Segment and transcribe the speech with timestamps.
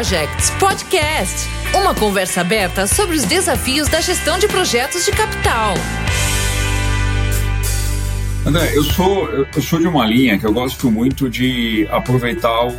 [0.00, 1.46] Projects Podcast.
[1.74, 5.74] Uma conversa aberta sobre os desafios da gestão de projetos de capital.
[8.46, 12.72] André, eu sou, eu sou de uma linha que eu gosto muito de aproveitar o,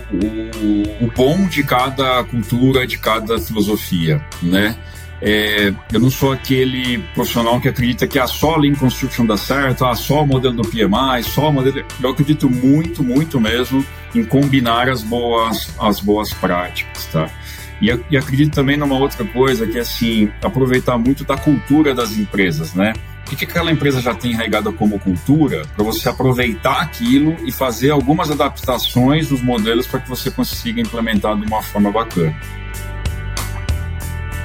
[1.00, 4.76] o bom de cada cultura, de cada filosofia, né?
[5.22, 9.86] É, eu não sou aquele profissional que acredita que a só Lean Construction dá certo,
[9.86, 11.86] a só o modelo do PMI, só o modelo.
[12.02, 17.30] Eu acredito muito, muito mesmo em combinar as boas, as boas práticas, tá?
[17.80, 22.18] E, e acredito também numa outra coisa que é assim aproveitar muito da cultura das
[22.18, 22.94] empresas, né?
[23.32, 27.92] O que aquela empresa já tem enraigada como cultura para você aproveitar aquilo e fazer
[27.92, 32.36] algumas adaptações dos modelos para que você consiga implementar de uma forma bacana.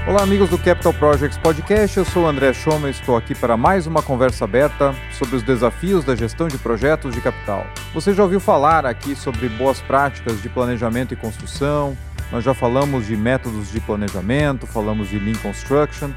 [0.07, 1.97] Olá, amigos do Capital Projects Podcast.
[1.97, 5.43] Eu sou o André Schoma e estou aqui para mais uma conversa aberta sobre os
[5.43, 7.67] desafios da gestão de projetos de capital.
[7.93, 11.99] Você já ouviu falar aqui sobre boas práticas de planejamento e construção?
[12.31, 16.13] Nós já falamos de métodos de planejamento, falamos de Lean Construction,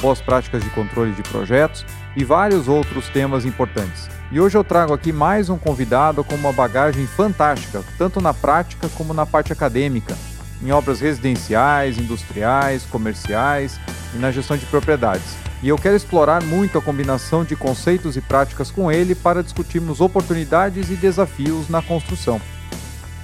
[0.00, 1.84] boas práticas de controle de projetos
[2.16, 4.08] e vários outros temas importantes.
[4.32, 8.88] E hoje eu trago aqui mais um convidado com uma bagagem fantástica, tanto na prática
[8.96, 10.16] como na parte acadêmica
[10.62, 13.78] em obras residenciais, industriais, comerciais
[14.14, 15.36] e na gestão de propriedades.
[15.62, 20.00] E eu quero explorar muito a combinação de conceitos e práticas com ele para discutirmos
[20.00, 22.40] oportunidades e desafios na construção.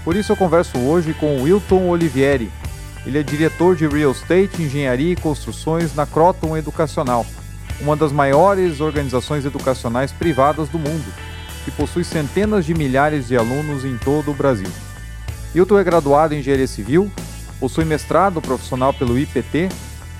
[0.04, 2.50] Por isso eu converso hoje com Wilton Olivieri.
[3.04, 7.26] Ele é diretor de Real Estate, Engenharia e Construções na Croton Educacional,
[7.80, 11.12] uma das maiores organizações educacionais privadas do mundo,
[11.64, 14.70] que possui centenas de milhares de alunos em todo o Brasil.
[15.54, 17.10] Hilton é graduado em Engenharia Civil,
[17.58, 19.68] possui mestrado profissional pelo IPT,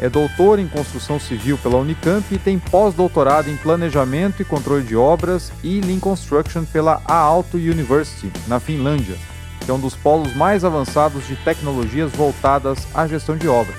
[0.00, 4.96] é doutor em Construção Civil pela Unicamp e tem pós-doutorado em Planejamento e Controle de
[4.96, 9.16] Obras e Lean Construction pela Aalto University, na Finlândia,
[9.64, 13.78] que é um dos polos mais avançados de tecnologias voltadas à gestão de obras.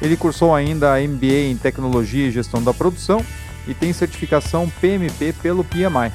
[0.00, 3.24] Ele cursou ainda a MBA em Tecnologia e Gestão da Produção
[3.66, 6.12] e tem certificação PMP pelo PMI.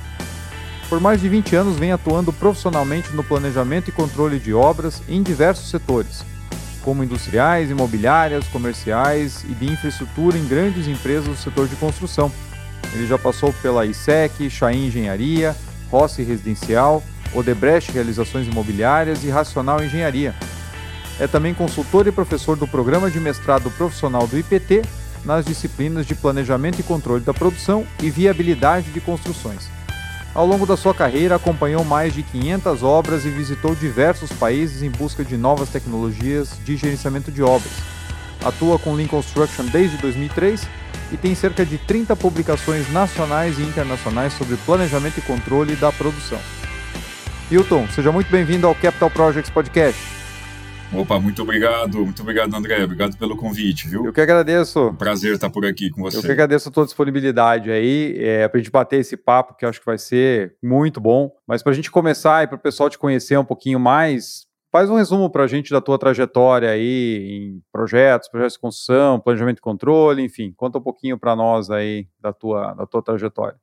[0.91, 5.23] Por mais de 20 anos vem atuando profissionalmente no planejamento e controle de obras em
[5.23, 6.21] diversos setores,
[6.83, 12.29] como industriais, imobiliárias, comerciais e de infraestrutura em grandes empresas do setor de construção.
[12.93, 15.55] Ele já passou pela ISEC, Chain Engenharia,
[15.89, 17.01] Rossi Residencial,
[17.33, 20.35] Odebrecht Realizações Imobiliárias e Racional Engenharia.
[21.21, 24.81] É também consultor e professor do Programa de Mestrado Profissional do IPT
[25.23, 29.69] nas disciplinas de Planejamento e Controle da Produção e Viabilidade de Construções.
[30.33, 34.89] Ao longo da sua carreira, acompanhou mais de 500 obras e visitou diversos países em
[34.89, 37.73] busca de novas tecnologias de gerenciamento de obras.
[38.43, 40.67] Atua com Lean Construction desde 2003
[41.11, 46.39] e tem cerca de 30 publicações nacionais e internacionais sobre planejamento e controle da produção.
[47.51, 50.10] Hilton, seja muito bem-vindo ao Capital Projects Podcast.
[50.93, 52.83] Opa, muito obrigado, muito obrigado, André.
[52.83, 54.05] Obrigado pelo convite, viu?
[54.05, 54.93] Eu que agradeço.
[54.97, 56.17] Prazer estar por aqui com você.
[56.17, 59.65] Eu que agradeço a tua disponibilidade aí, é, para a gente bater esse papo, que
[59.65, 61.31] acho que vai ser muito bom.
[61.47, 64.89] Mas para a gente começar e para o pessoal te conhecer um pouquinho mais, faz
[64.89, 69.59] um resumo para a gente da tua trajetória aí em projetos, projetos de construção, planejamento
[69.59, 73.55] e controle, enfim, conta um pouquinho para nós aí da tua, da tua trajetória.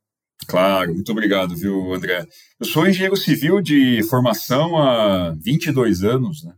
[0.46, 2.24] Claro, muito obrigado, viu, André?
[2.58, 6.54] Eu sou engenheiro civil de formação há 22 anos, né?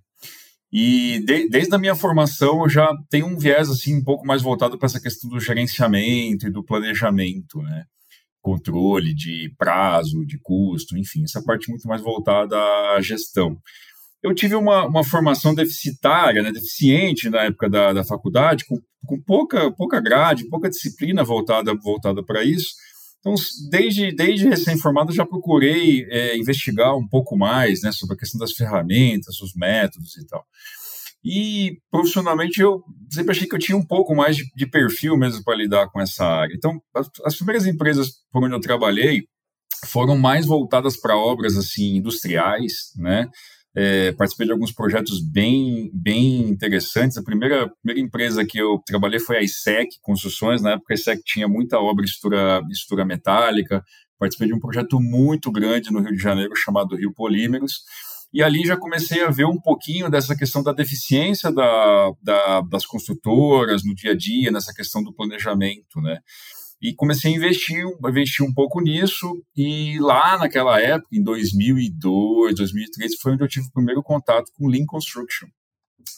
[0.72, 4.40] E de, desde a minha formação eu já tenho um viés assim um pouco mais
[4.40, 7.84] voltado para essa questão do gerenciamento e do planejamento, né?
[8.40, 12.56] Controle de prazo, de custo, enfim, essa parte muito mais voltada
[12.94, 13.58] à gestão.
[14.22, 19.20] Eu tive uma, uma formação deficitária, né, deficiente na época da, da faculdade, com, com
[19.20, 22.74] pouca, pouca grade, pouca disciplina voltada, voltada para isso.
[23.20, 23.34] Então,
[23.70, 28.52] desde, desde recém-formado, já procurei é, investigar um pouco mais né, sobre a questão das
[28.52, 30.44] ferramentas, os métodos e tal.
[31.22, 35.44] E profissionalmente eu sempre achei que eu tinha um pouco mais de, de perfil mesmo
[35.44, 36.54] para lidar com essa área.
[36.54, 39.24] Então, as, as, primeiras empresas por onde eu trabalhei
[39.84, 43.28] foram mais voltadas para obras assim industriais, né?
[43.74, 47.16] É, participei de alguns projetos bem, bem interessantes.
[47.16, 50.60] A primeira, primeira empresa que eu trabalhei foi a ISEC Construções.
[50.60, 53.82] Na época, a ISEC tinha muita obra de estrutura, estrutura metálica.
[54.18, 57.82] Participei de um projeto muito grande no Rio de Janeiro chamado Rio Polímeros.
[58.32, 62.86] E ali já comecei a ver um pouquinho dessa questão da deficiência da, da, das
[62.86, 66.20] construtoras no dia a dia, nessa questão do planejamento, né?
[66.80, 69.42] E comecei a investir, investir um pouco nisso.
[69.54, 74.66] E lá naquela época, em 2002, 2003, foi onde eu tive o primeiro contato com
[74.66, 75.48] Lean Construction.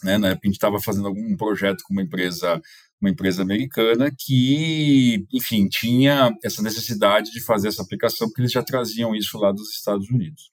[0.04, 0.18] Né?
[0.18, 2.60] Na época a gente estava fazendo algum projeto com uma empresa,
[3.00, 8.62] uma empresa americana que, enfim, tinha essa necessidade de fazer essa aplicação, porque eles já
[8.62, 10.52] traziam isso lá dos Estados Unidos.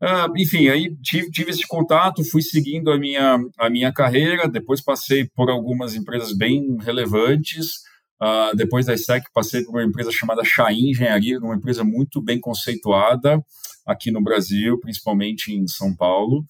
[0.00, 4.80] Uh, enfim, aí tive, tive, esse contato, fui seguindo a minha, a minha carreira, depois
[4.80, 7.82] passei por algumas empresas bem relevantes,
[8.22, 12.40] uh, depois da SEC passei por uma empresa chamada Chain Engenharia, uma empresa muito bem
[12.40, 13.42] conceituada
[13.86, 16.44] aqui no Brasil, principalmente em São Paulo,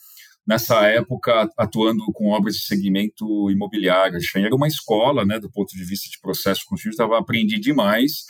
[0.46, 4.20] nessa época atuando com obras de segmento imobiliário.
[4.20, 8.24] Chain era uma escola, né, do ponto de vista de processo construtivo, estava aprendi demais,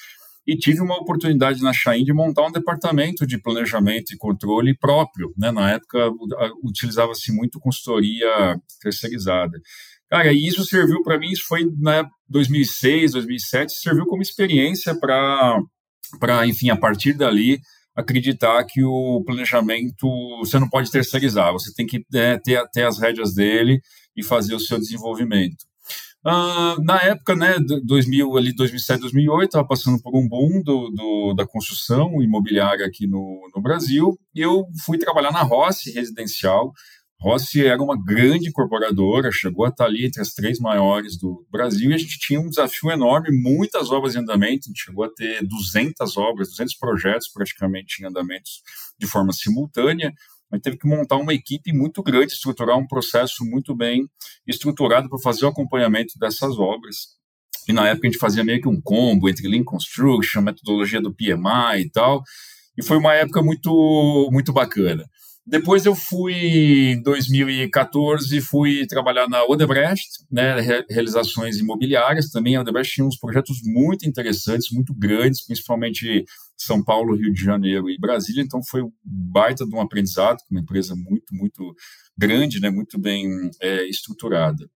[0.48, 5.34] e tive uma oportunidade na Chain de montar um departamento de planejamento e controle próprio.
[5.36, 5.52] Né?
[5.52, 6.10] Na época,
[6.64, 9.60] utilizava-se muito consultoria terceirizada.
[10.10, 16.46] Cara, e isso serviu para mim, isso foi na 2006, 2007, serviu como experiência para,
[16.46, 17.60] enfim, a partir dali,
[17.94, 20.06] acreditar que o planejamento
[20.38, 23.80] você não pode terceirizar, você tem que é, ter, ter as rédeas dele
[24.16, 25.68] e fazer o seu desenvolvimento.
[26.24, 31.34] Uh, na época, né, 2000, ali 2007, 2008, estava passando por um boom do, do,
[31.34, 36.72] da construção imobiliária aqui no, no Brasil, e eu fui trabalhar na Rossi Residencial.
[37.20, 41.90] Rossi era uma grande incorporadora, chegou a estar ali entre as três maiores do Brasil,
[41.90, 45.10] e a gente tinha um desafio enorme, muitas obras em andamento, a gente chegou a
[45.10, 48.62] ter 200 obras, 200 projetos praticamente em andamentos
[48.96, 50.12] de forma simultânea,
[50.50, 54.08] mas teve que montar uma equipe muito grande, estruturar um processo muito bem
[54.46, 57.18] estruturado para fazer o acompanhamento dessas obras.
[57.68, 61.12] E na época a gente fazia meio que um combo entre Lean Construction, metodologia do
[61.12, 62.22] PMI e tal.
[62.78, 65.04] E foi uma época muito, muito bacana.
[65.50, 66.34] Depois eu fui,
[66.92, 70.60] em 2014, fui trabalhar na Odebrecht, né,
[70.90, 72.28] realizações imobiliárias.
[72.28, 77.42] Também a Odebrecht tinha uns projetos muito interessantes, muito grandes, principalmente São Paulo, Rio de
[77.42, 78.42] Janeiro e Brasília.
[78.42, 81.74] Então foi um baita de um aprendizado, uma empresa muito, muito
[82.14, 83.26] grande, né, muito bem
[83.62, 84.68] é, estruturada.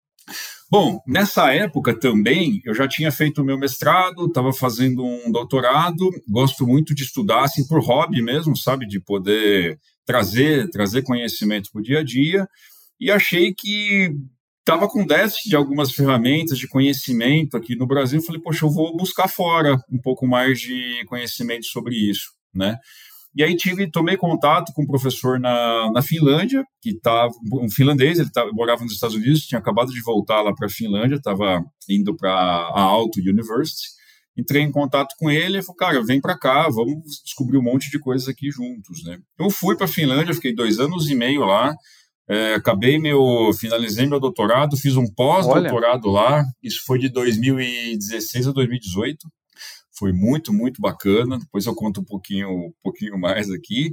[0.71, 6.09] Bom, nessa época também eu já tinha feito o meu mestrado, estava fazendo um doutorado,
[6.27, 11.81] gosto muito de estudar, assim, por hobby mesmo, sabe, de poder trazer, trazer conhecimento para
[11.81, 12.47] o dia a dia,
[13.01, 14.11] e achei que
[14.61, 18.23] estava com déficit de algumas ferramentas de conhecimento aqui no Brasil.
[18.23, 22.77] Falei, poxa, eu vou buscar fora um pouco mais de conhecimento sobre isso, né?
[23.35, 28.19] E aí tive, tomei contato com um professor na, na Finlândia, que estava um finlandês,
[28.19, 31.65] ele tava, morava nos Estados Unidos, tinha acabado de voltar lá para a Finlândia, estava
[31.89, 33.89] indo para a Alto University.
[34.37, 37.91] Entrei em contato com ele e falou, cara, vem para cá, vamos descobrir um monte
[37.91, 39.19] de coisas aqui juntos, né?
[39.39, 41.75] Eu fui para a Finlândia, fiquei dois anos e meio lá,
[42.29, 48.53] é, acabei meu, finalizei meu doutorado, fiz um pós-doutorado lá, isso foi de 2016 a
[48.53, 49.29] 2018
[49.95, 51.39] foi muito, muito bacana.
[51.39, 53.93] Depois eu conto um pouquinho, um pouquinho mais aqui.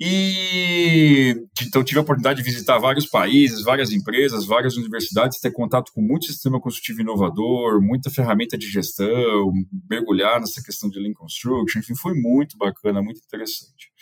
[0.00, 5.92] E então tive a oportunidade de visitar vários países, várias empresas, várias universidades, ter contato
[5.92, 9.52] com muito sistema construtivo inovador, muita ferramenta de gestão,
[9.88, 13.92] mergulhar nessa questão de Lean Construction, enfim, foi muito bacana, muito interessante.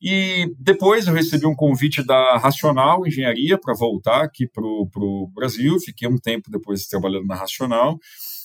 [0.00, 5.78] E depois eu recebi um convite da Racional Engenharia para voltar aqui para o Brasil.
[5.80, 7.98] Fiquei um tempo depois trabalhando na Racional.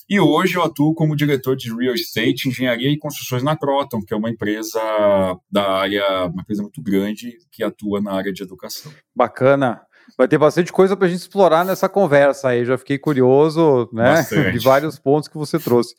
[0.08, 4.12] E hoje eu atuo como diretor de Real Estate, Engenharia e Construções na Croton, que
[4.12, 4.78] é uma empresa
[5.50, 8.92] da área, uma empresa muito grande que atua na área de educação.
[9.14, 9.80] Bacana.
[10.18, 12.66] Vai ter bastante coisa para a gente explorar nessa conversa aí.
[12.66, 14.16] Já fiquei curioso, né?
[14.16, 14.58] Bastante.
[14.58, 15.94] De vários pontos que você trouxe.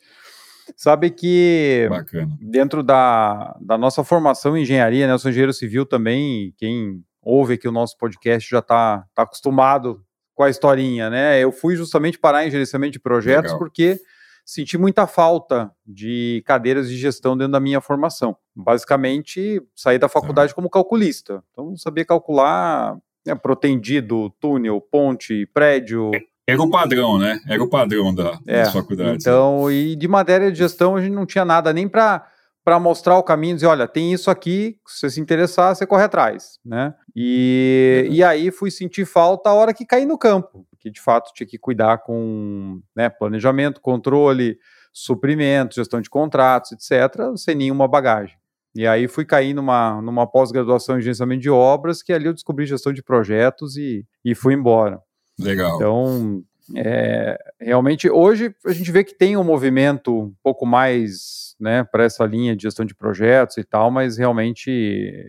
[0.76, 2.36] Sabe que Bacana.
[2.40, 5.12] dentro da, da nossa formação em engenharia, né?
[5.12, 6.54] Eu sou engenheiro civil também.
[6.56, 10.05] Quem ouve aqui o nosso podcast já está tá acostumado
[10.36, 11.42] com a historinha, né?
[11.42, 13.58] Eu fui justamente parar em gerenciamento de projetos Legal.
[13.58, 13.98] porque
[14.44, 18.36] senti muita falta de cadeiras de gestão dentro da minha formação.
[18.54, 21.42] Basicamente, saí da faculdade como calculista.
[21.50, 26.10] Então, sabia calcular né, protendido, túnel, ponte, prédio.
[26.46, 27.40] Era o padrão, né?
[27.48, 29.24] Era o padrão da, é, das faculdades.
[29.24, 32.30] Então, e de matéria de gestão, a gente não tinha nada nem para
[32.62, 36.02] para mostrar o caminho, dizer, olha, tem isso aqui, se você se interessar, você corre
[36.02, 36.92] atrás, né?
[37.18, 38.12] E, uhum.
[38.12, 41.46] e aí fui sentir falta a hora que caí no campo, porque de fato tinha
[41.46, 44.58] que cuidar com né, planejamento, controle,
[44.92, 48.36] suprimento, gestão de contratos, etc., sem nenhuma bagagem.
[48.74, 52.66] E aí fui cair numa, numa pós-graduação em gerenciamento de obras, que ali eu descobri
[52.66, 55.00] gestão de projetos e, e fui embora.
[55.40, 55.76] Legal.
[55.76, 56.44] Então,
[56.76, 62.04] é, realmente, hoje a gente vê que tem um movimento um pouco mais né, para
[62.04, 64.70] essa linha de gestão de projetos e tal, mas realmente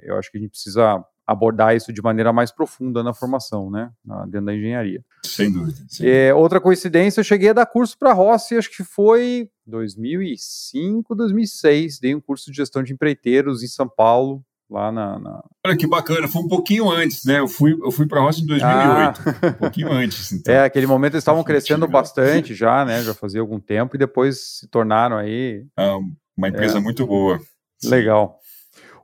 [0.03, 3.91] eu acho que a gente precisa abordar isso de maneira mais profunda na formação, né,
[4.29, 5.03] dentro da engenharia.
[5.25, 5.77] Sem dúvida.
[5.89, 9.49] Sem é, outra coincidência, eu cheguei a dar curso para a Rossi, acho que foi
[9.65, 15.43] 2005, 2006, dei um curso de gestão de empreiteiros em São Paulo, lá na, na,
[15.65, 17.39] Olha que bacana, foi um pouquinho antes, né?
[17.39, 19.47] Eu fui, eu fui para a Roça em 2008, ah.
[19.47, 20.31] um pouquinho antes.
[20.37, 20.53] Então.
[20.53, 23.01] É, aquele momento eles estavam crescendo bastante já, né?
[23.01, 25.65] Já fazia algum tempo e depois se tornaram aí.
[25.75, 25.97] Ah,
[26.37, 26.81] uma empresa é.
[26.81, 27.39] muito boa.
[27.83, 28.39] Legal.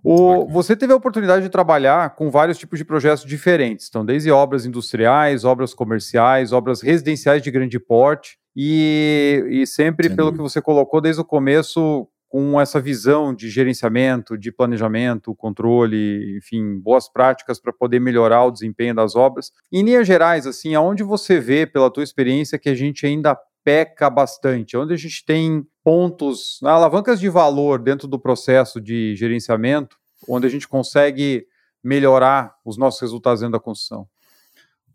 [0.04, 4.30] O, você teve a oportunidade de trabalhar com vários tipos de projetos diferentes, então desde
[4.30, 10.44] obras industriais, obras comerciais, obras residenciais de grande porte, e, e sempre, Sem pelo dúvida.
[10.44, 16.80] que você colocou desde o começo, com essa visão de gerenciamento, de planejamento, controle, enfim,
[16.80, 19.52] boas práticas para poder melhorar o desempenho das obras.
[19.72, 24.10] Em linhas gerais, assim, aonde você vê, pela tua experiência, que a gente ainda peca
[24.10, 30.48] bastante, onde a gente tem pontos, alavancas de valor dentro do processo de gerenciamento, onde
[30.48, 31.46] a gente consegue
[31.84, 34.08] melhorar os nossos resultados dentro da construção?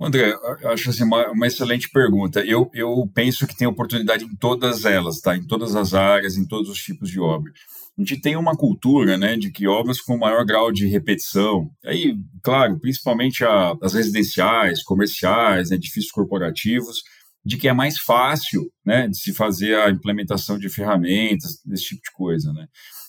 [0.00, 0.32] André,
[0.66, 2.44] acho assim, uma, uma, excelente pergunta.
[2.44, 5.36] Eu, eu penso que tem oportunidade em todas elas, tá?
[5.36, 7.50] Em todas as áreas, em todos os tipos de obra.
[7.98, 12.16] A gente tem uma cultura, né, de que obras com maior grau de repetição, aí,
[12.44, 17.02] claro, principalmente a, as residenciais, comerciais, né, edifícios corporativos,
[17.48, 22.02] de que é mais fácil, né, de se fazer a implementação de ferramentas, desse tipo
[22.02, 22.66] de coisa, né.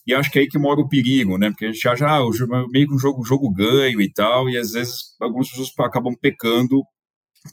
[0.08, 1.50] E acho que é aí que mora o perigo, né?
[1.50, 2.22] Porque a gente acha, ah,
[2.72, 6.82] meio que um jogo, jogo ganho e tal, e às vezes algumas pessoas acabam pecando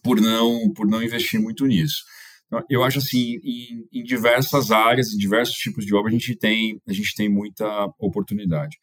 [0.02, 2.04] por não, por não investir muito nisso.
[2.46, 6.36] Então, eu acho assim, em, em, diversas áreas, em diversos tipos de obra, a gente
[6.36, 7.66] tem, a gente tem muita
[7.98, 8.76] oportunidade.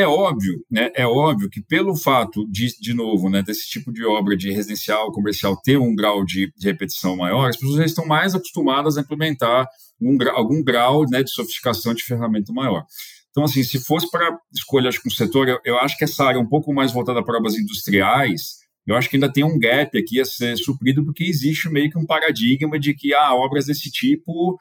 [0.00, 0.90] É óbvio, né?
[0.94, 5.12] É óbvio que pelo fato de, de novo, né, desse tipo de obra de residencial,
[5.12, 9.02] comercial ter um grau de, de repetição maior, as pessoas já estão mais acostumadas a
[9.02, 9.66] implementar
[10.00, 12.84] um, algum grau né, de sofisticação de ferramenta maior.
[13.30, 16.40] Então, assim, se fosse para escolher acho, um setor, eu, eu, acho que essa área
[16.40, 20.20] um pouco mais voltada para obras industriais, eu acho que ainda tem um gap aqui
[20.20, 24.58] a ser suprido, porque existe meio que um paradigma de que ah, obras desse tipo,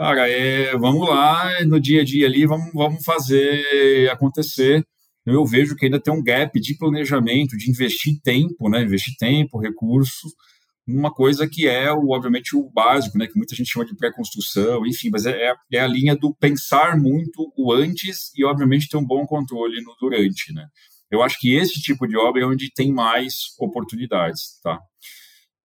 [0.00, 4.82] cara, é, vamos lá, no dia a dia ali, vamos, vamos fazer acontecer.
[5.26, 8.82] Eu vejo que ainda tem um gap de planejamento, de investir tempo, né?
[8.82, 10.32] Investir tempo, recursos,
[10.86, 14.86] numa coisa que é, o, obviamente, o básico, né, que muita gente chama de pré-construção,
[14.86, 19.04] enfim, mas é, é a linha do pensar muito o antes e, obviamente, ter um
[19.04, 20.66] bom controle no durante, né.
[21.10, 24.78] Eu acho que esse tipo de obra é onde tem mais oportunidades, tá?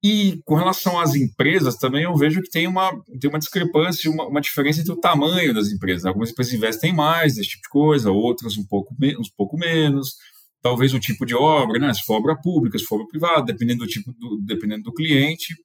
[0.07, 4.27] E com relação às empresas, também eu vejo que tem uma, tem uma discrepância, uma,
[4.27, 6.05] uma diferença entre o tamanho das empresas.
[6.05, 10.13] Algumas empresas investem mais nesse tipo de coisa, outras um pouco, um pouco menos
[10.61, 11.91] talvez o tipo de obra, né?
[11.91, 15.55] Se for obra pública, se for obra privada, dependendo do tipo, do, dependendo do cliente.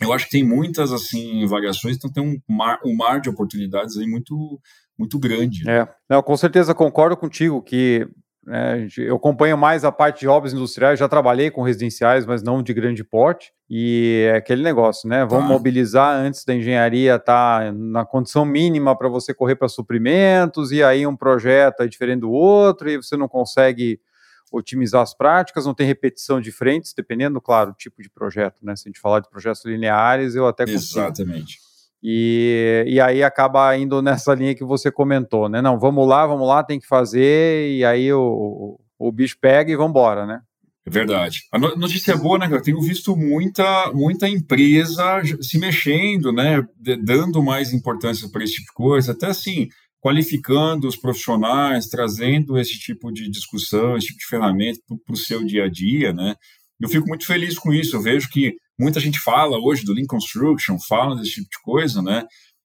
[0.00, 3.96] Eu acho que tem muitas assim variações, então tem um mar, um mar de oportunidades
[3.96, 4.60] aí muito
[4.96, 5.68] muito grande.
[5.68, 8.06] É, não, com certeza concordo contigo que
[8.48, 12.62] é, eu acompanho mais a parte de obras industriais, já trabalhei com residenciais, mas não
[12.62, 15.24] de grande porte, e é aquele negócio, né?
[15.26, 15.52] Vamos tá.
[15.52, 20.82] mobilizar antes da engenharia estar tá na condição mínima para você correr para suprimentos, e
[20.82, 24.00] aí um projeto é diferente do outro, e você não consegue
[24.50, 28.74] otimizar as práticas, não tem repetição de frentes, dependendo, claro, do tipo de projeto, né?
[28.74, 31.00] Se a gente falar de projetos lineares, eu até consigo.
[31.00, 31.58] Exatamente.
[32.02, 35.60] E, e aí acaba indo nessa linha que você comentou, né?
[35.60, 39.76] Não, vamos lá, vamos lá, tem que fazer, e aí o, o bicho pega e
[39.76, 40.40] vamos embora, né?
[40.86, 41.42] É verdade.
[41.52, 46.62] A notícia é boa, né, Eu tenho visto muita, muita empresa se mexendo, né?
[47.02, 49.12] Dando mais importância para esse tipo de coisa.
[49.12, 49.68] Até assim,
[50.00, 55.44] qualificando os profissionais, trazendo esse tipo de discussão, esse tipo de ferramenta para o seu
[55.44, 56.34] dia a dia, né?
[56.80, 57.96] Eu fico muito feliz com isso.
[57.96, 62.00] Eu vejo que muita gente fala hoje do Lean Construction, fala desse tipo de coisa,
[62.00, 62.24] né?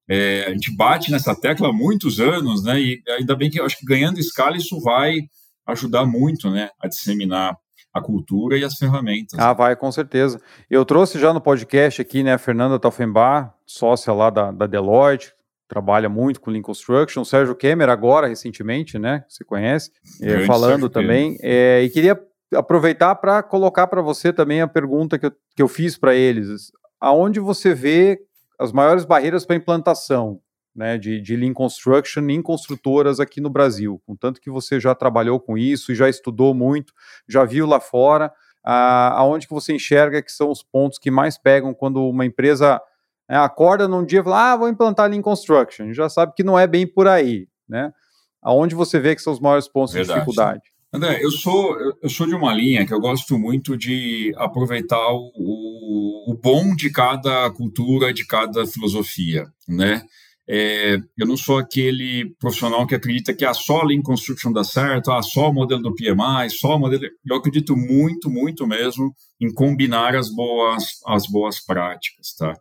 [0.10, 2.80] É, a gente bate nessa tecla há muitos anos, né?
[2.80, 5.20] E ainda bem que eu acho que ganhando escala isso vai
[5.68, 7.58] ajudar muito, né, a disseminar
[7.94, 9.40] a cultura e as ferramentas.
[9.40, 10.40] Ah, vai, com certeza.
[10.70, 15.34] Eu trouxe já no podcast aqui, né, a Fernanda Taufenbar, sócia lá da, da Deloitte,
[15.68, 19.92] trabalha muito com Lean Construction, o Sérgio Kemmer agora, recentemente, né, você conhece,
[20.22, 22.20] é, falando também, é, e queria
[22.56, 26.72] aproveitar para colocar para você também a pergunta que eu, que eu fiz para eles,
[27.00, 28.20] aonde você vê
[28.60, 30.40] as maiores barreiras para implantação
[30.76, 35.40] né, de, de Lean Construction em construtoras aqui no Brasil, contanto que você já trabalhou
[35.40, 36.94] com isso e já estudou muito,
[37.28, 38.32] já viu lá fora,
[38.64, 42.82] a, aonde que você enxerga que são os pontos que mais pegam quando uma empresa
[43.30, 46.60] né, acorda num dia e fala, ah, vou implantar Lean Construction, já sabe que não
[46.60, 47.94] é bem por aí, né?
[48.42, 50.14] Aonde você vê que são os maiores pontos Verdade.
[50.14, 50.75] de dificuldade?
[50.96, 56.32] André, eu sou, eu sou de uma linha que eu gosto muito de aproveitar o,
[56.32, 60.02] o bom de cada cultura, de cada filosofia, né?
[60.48, 65.12] É, eu não sou aquele profissional que acredita que a só Lean Construction dá certo,
[65.12, 67.04] ah, só o modelo do PMI, só o modelo.
[67.26, 72.54] Eu acredito muito, muito mesmo em combinar as boas, as boas práticas, tá?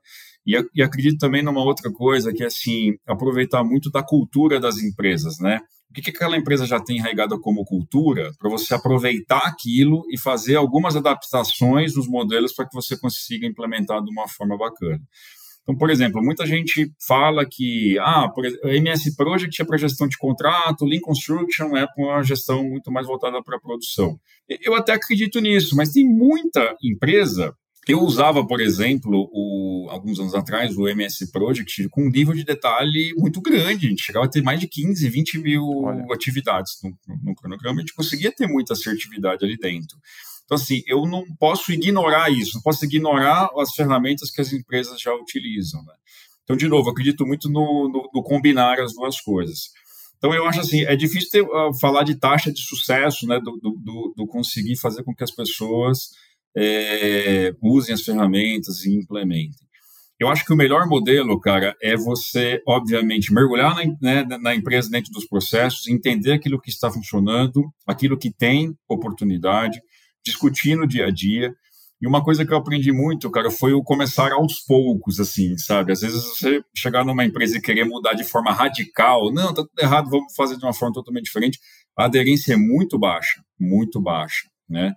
[0.46, 4.78] E, e acredito também numa outra coisa, que é assim, aproveitar muito da cultura das
[4.78, 5.60] empresas, né?
[5.94, 10.18] O que, que aquela empresa já tem enraigado como cultura, para você aproveitar aquilo e
[10.18, 15.00] fazer algumas adaptações nos modelos para que você consiga implementar de uma forma bacana.
[15.62, 18.28] Então, por exemplo, muita gente fala que ah,
[18.64, 23.06] MS Project é para gestão de contrato, Lean Construction é para uma gestão muito mais
[23.06, 24.18] voltada para a produção.
[24.48, 27.54] Eu até acredito nisso, mas tem muita empresa.
[27.86, 32.44] Eu usava, por exemplo, o, alguns anos atrás, o MS Project com um nível de
[32.44, 33.86] detalhe muito grande.
[33.86, 36.06] A gente chegava a ter mais de 15, 20 mil Olha.
[36.12, 37.78] atividades no, no cronograma.
[37.78, 39.98] A gente conseguia ter muita assertividade ali dentro.
[40.44, 45.00] Então, assim, eu não posso ignorar isso, não posso ignorar as ferramentas que as empresas
[45.00, 45.82] já utilizam.
[45.82, 45.94] Né?
[46.44, 49.70] Então, de novo, acredito muito no, no, no, combinar as duas coisas.
[50.18, 53.58] Então, eu acho assim, é difícil ter, uh, falar de taxa de sucesso, né, do,
[53.58, 56.10] do, do, conseguir fazer com que as pessoas
[56.56, 59.64] é, usem as ferramentas e implementem.
[60.18, 64.88] Eu acho que o melhor modelo, cara, é você, obviamente, mergulhar na, né, na, empresa
[64.88, 69.82] dentro dos processos, entender aquilo que está funcionando, aquilo que tem oportunidade,
[70.25, 71.52] discutir no dia a dia.
[72.00, 75.92] E uma coisa que eu aprendi muito, cara, foi o começar aos poucos, assim, sabe?
[75.92, 79.80] Às vezes você chegar numa empresa e querer mudar de forma radical, não, tá tudo
[79.80, 81.58] errado, vamos fazer de uma forma totalmente diferente.
[81.99, 84.92] A aderência é muito baixa, muito baixa, né?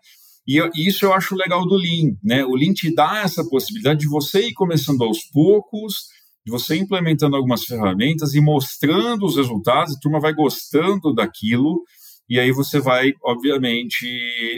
[0.47, 2.45] E isso eu acho legal do Lean, né?
[2.45, 6.05] O Lean te dá essa possibilidade de você ir começando aos poucos,
[6.45, 11.83] de você implementando algumas ferramentas e mostrando os resultados, a turma vai gostando daquilo,
[12.29, 14.07] e aí você vai, obviamente,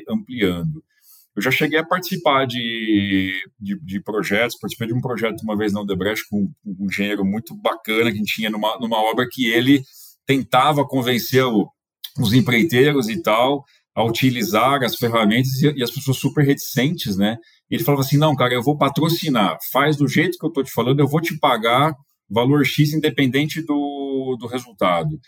[0.08, 0.84] ampliando.
[1.36, 5.74] Eu já cheguei a participar de, de, de, projetos, participei de um projeto uma vez
[5.74, 9.48] na Odebrecht com um engenheiro muito bacana que a gente tinha numa, numa obra que
[9.48, 9.82] ele
[10.26, 11.68] tentava convencer o,
[12.20, 13.64] os empreiteiros e tal
[14.00, 17.36] a utilizar as ferramentas e, e, as pessoas super reticentes, né?
[17.70, 20.72] Ele falava assim, não, cara, eu vou patrocinar, faz do jeito que eu estou te
[20.72, 21.94] falando, eu vou te pagar
[22.30, 25.20] valor X independente do, do resultado.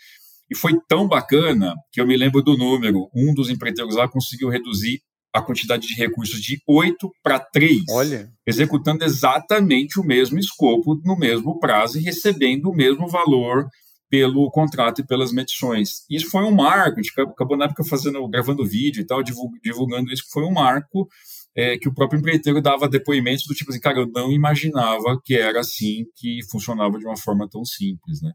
[0.50, 3.10] E foi tão bacana que eu me lembro do número.
[3.14, 5.00] Um dos empreiteiros lá conseguiu reduzir
[5.34, 8.30] a quantidade de recursos de 8 para 3, Olha.
[8.46, 13.66] executando exatamente o mesmo escopo no mesmo prazo e recebendo o mesmo valor
[14.12, 16.04] pelo contrato e pelas medições.
[16.10, 20.12] Isso foi um marco, a gente acabou na época fazendo, gravando vídeo e tal, divulgando
[20.12, 21.08] isso, foi um marco
[21.56, 25.34] é, que o próprio empreiteiro dava depoimentos do tipo assim, cara, eu não imaginava que
[25.34, 28.32] era assim, que funcionava de uma forma tão simples, né?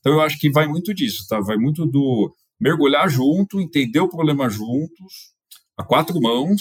[0.00, 1.38] Então eu acho que vai muito disso, tá?
[1.38, 5.32] Vai muito do mergulhar junto, entender o problema juntos,
[5.78, 6.60] a quatro mãos,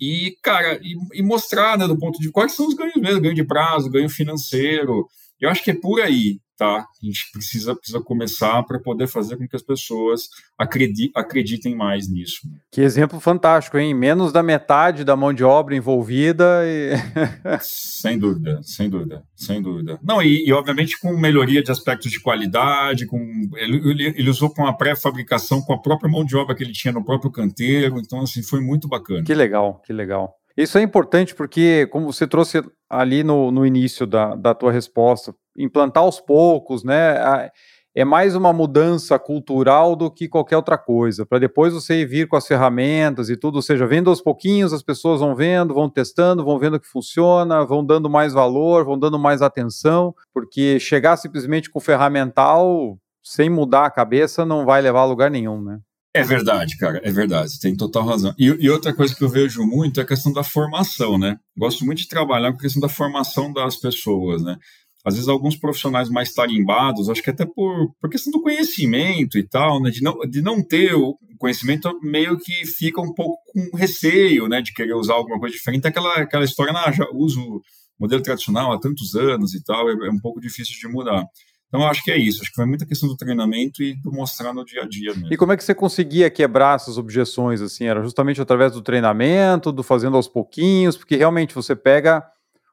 [0.00, 3.34] e, cara, e, e mostrar, né, do ponto de quais são os ganhos mesmo, ganho
[3.34, 5.06] de prazo, ganho financeiro.
[5.40, 6.78] Eu acho que é por aí, tá?
[6.80, 12.10] A gente precisa, precisa começar para poder fazer com que as pessoas acreditem, acreditem mais
[12.10, 12.40] nisso.
[12.72, 13.94] Que exemplo fantástico, hein?
[13.94, 16.90] Menos da metade da mão de obra envolvida e...
[17.62, 20.00] sem dúvida, sem dúvida, sem dúvida.
[20.02, 23.18] Não, e, e obviamente com melhoria de aspectos de qualidade, com
[23.54, 26.72] ele, ele, ele usou com a pré-fabricação, com a própria mão de obra que ele
[26.72, 29.22] tinha no próprio canteiro, então assim, foi muito bacana.
[29.22, 30.34] Que legal, que legal.
[30.58, 35.32] Isso é importante porque, como você trouxe ali no, no início da, da tua resposta,
[35.56, 37.48] implantar aos poucos, né?
[37.94, 42.34] É mais uma mudança cultural do que qualquer outra coisa, para depois você vir com
[42.34, 46.44] as ferramentas e tudo, ou seja, vendo aos pouquinhos, as pessoas vão vendo, vão testando,
[46.44, 51.70] vão vendo que funciona, vão dando mais valor, vão dando mais atenção, porque chegar simplesmente
[51.70, 55.78] com o ferramental sem mudar a cabeça não vai levar a lugar nenhum, né?
[56.18, 58.34] É verdade, cara, é verdade, tem total razão.
[58.38, 61.36] E, e, outra coisa que eu vejo muito é a questão da formação, né?
[61.56, 64.56] Gosto muito de trabalhar com a questão da formação das pessoas, né?
[65.04, 69.42] às vezes alguns profissionais mais tarimbados, acho que até por, por questão do conhecimento e
[69.42, 73.76] tal, né, de não, de não ter o conhecimento, meio que fica um pouco com
[73.76, 77.62] receio, né, de querer usar alguma coisa diferente, aquela, aquela história, ah, já uso
[77.98, 81.24] modelo tradicional há tantos anos e tal, é, é um pouco difícil de mudar.
[81.68, 82.40] Então, acho que é isso.
[82.40, 85.32] Acho que vai muita questão do treinamento e do mostrar no dia a dia mesmo.
[85.32, 87.60] E como é que você conseguia quebrar essas objeções?
[87.60, 92.24] Assim, era justamente através do treinamento, do fazendo aos pouquinhos, porque realmente você pega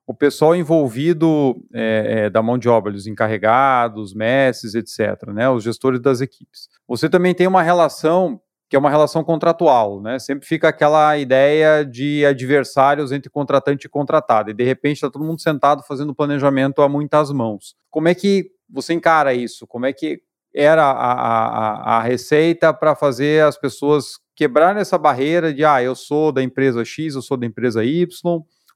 [0.07, 5.63] o pessoal envolvido é, é, da mão de obra, os encarregados, mestres, etc., né, os
[5.63, 6.69] gestores das equipes.
[6.87, 10.17] Você também tem uma relação que é uma relação contratual, né?
[10.17, 15.23] Sempre fica aquela ideia de adversários entre contratante e contratado, e de repente está todo
[15.23, 17.75] mundo sentado fazendo planejamento a muitas mãos.
[17.91, 19.67] Como é que você encara isso?
[19.67, 20.21] Como é que
[20.53, 25.95] era a, a, a receita para fazer as pessoas quebrar essa barreira de ah, eu
[25.95, 28.07] sou da empresa X, eu sou da empresa Y,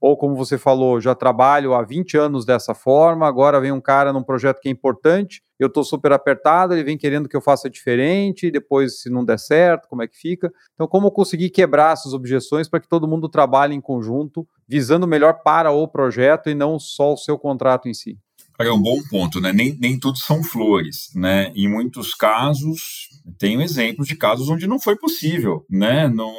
[0.02, 4.14] ou como você falou, já trabalho há 20 anos dessa forma, agora vem um cara
[4.14, 7.70] num projeto que é importante, eu estou super apertado, ele vem querendo que eu faça
[7.70, 10.52] diferente, depois se não der certo, como é que fica?
[10.74, 15.42] Então, como conseguir quebrar essas objeções para que todo mundo trabalhe em conjunto, visando melhor
[15.44, 18.18] para o projeto e não só o seu contrato em si?
[18.62, 19.54] É um bom ponto, né?
[19.54, 21.50] Nem, nem tudo são flores, né?
[21.56, 26.10] Em muitos casos, tenho exemplos de casos onde não foi possível, né?
[26.10, 26.34] Não,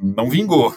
[0.00, 0.72] não vingou,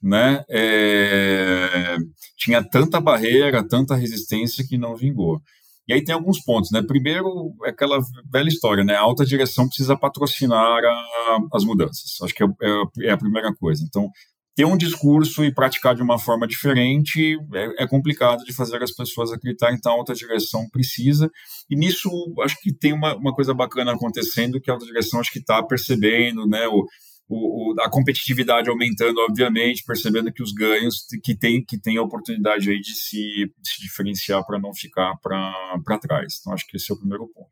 [0.00, 0.44] né?
[0.48, 1.96] É,
[2.36, 5.40] tinha tanta barreira, tanta resistência que não vingou.
[5.88, 6.80] E aí tem alguns pontos, né?
[6.82, 7.98] Primeiro, é aquela
[8.30, 8.94] velha história, né?
[8.94, 12.16] A alta direção precisa patrocinar a, as mudanças.
[12.22, 13.84] Acho que é, é, é, a primeira coisa.
[13.84, 14.08] Então,
[14.54, 18.92] ter um discurso e praticar de uma forma diferente é, é complicado de fazer as
[18.92, 21.30] pessoas acreditarem, então a alta direção precisa.
[21.70, 22.10] E nisso,
[22.42, 25.62] acho que tem uma, uma coisa bacana acontecendo, que a alta direção acho que está
[25.62, 26.66] percebendo, né?
[26.68, 26.84] O,
[27.28, 32.70] o, a competitividade aumentando, obviamente, percebendo que os ganhos que tem que tem a oportunidade
[32.70, 33.16] aí de se,
[33.58, 36.38] de se diferenciar para não ficar para trás.
[36.40, 37.50] Então, acho que esse é o primeiro ponto.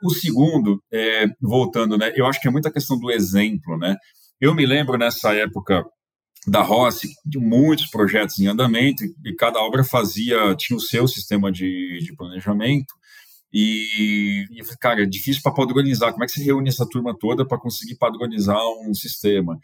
[0.00, 2.12] O segundo, é, voltando, né?
[2.14, 3.96] Eu acho que é muita questão do exemplo, né?
[4.40, 5.84] Eu me lembro nessa época
[6.46, 11.50] da Rossi, de muitos projetos em andamento, e cada obra fazia, tinha o seu sistema
[11.50, 12.94] de, de planejamento,
[13.52, 16.10] e, e cara, é difícil para padronizar.
[16.10, 19.60] Como é que você reúne essa turma toda para conseguir padronizar um sistema?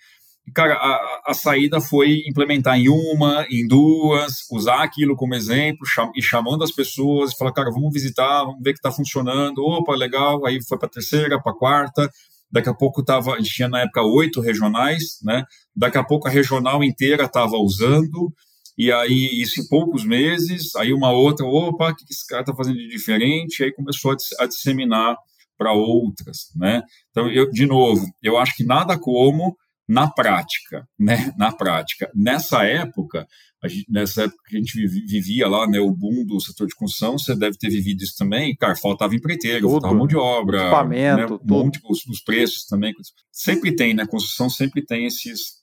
[0.47, 5.85] E, cara, a, a, saída foi implementar em uma, em duas, usar aquilo como exemplo
[5.85, 9.59] cham, e chamando as pessoas e falar, cara, vamos visitar, vamos ver que está funcionando.
[9.59, 10.47] Opa, legal.
[10.47, 12.09] Aí foi para terceira, para quarta.
[12.51, 15.45] Daqui a pouco tava, a gente tinha na época oito regionais, né?
[15.75, 18.33] Daqui a pouco a regional inteira estava usando.
[18.77, 22.55] E aí, isso em poucos meses, aí uma outra, opa, o que esse cara está
[22.55, 23.61] fazendo de diferente?
[23.61, 25.17] E aí começou a, disseminar
[25.59, 26.83] para outras, né?
[27.11, 29.55] Então, eu, de novo, eu acho que nada como
[29.91, 31.35] na prática, né?
[31.37, 32.09] Na prática.
[32.15, 33.27] Nessa época,
[33.67, 37.19] gente, nessa época que a gente vivia lá, né, o boom do setor de construção,
[37.19, 39.73] você deve ter vivido isso também, cara, faltava empreiteiro, tudo.
[39.73, 42.95] faltava mão de obra, equipamento, né, um monte, os, os preços também.
[43.33, 44.07] Sempre tem, né?
[44.07, 45.59] Construção sempre tem esses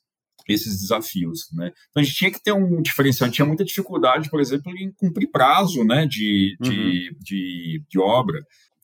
[0.45, 1.71] esses desafios, né?
[1.89, 4.71] Então a gente tinha que ter um diferencial, a gente tinha muita dificuldade, por exemplo,
[4.77, 7.17] em cumprir prazo, né, de, de, uhum.
[7.19, 8.39] de, de obra.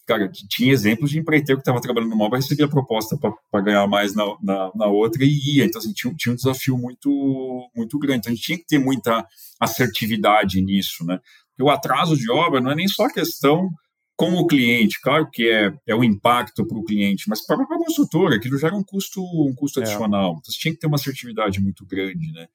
[0.06, 4.14] Cara, tinha exemplos de empreiteiro que estava trabalhando numa obra, recebia proposta para ganhar mais
[4.14, 5.66] na, na, na, outra e ia.
[5.66, 8.20] Então, assim, tinha, tinha um desafio muito, muito grande.
[8.20, 9.26] Então, a gente tinha que ter muita
[9.60, 11.20] assertividade nisso, né?
[11.50, 13.70] Porque o atraso de obra não é nem só questão
[14.16, 17.68] com o cliente, claro que é, é o impacto para o cliente, mas para a
[17.68, 19.84] construtora, aquilo gera um custo, um custo é.
[19.84, 20.38] adicional.
[20.40, 22.48] Então, você tinha que ter uma assertividade muito grande, né?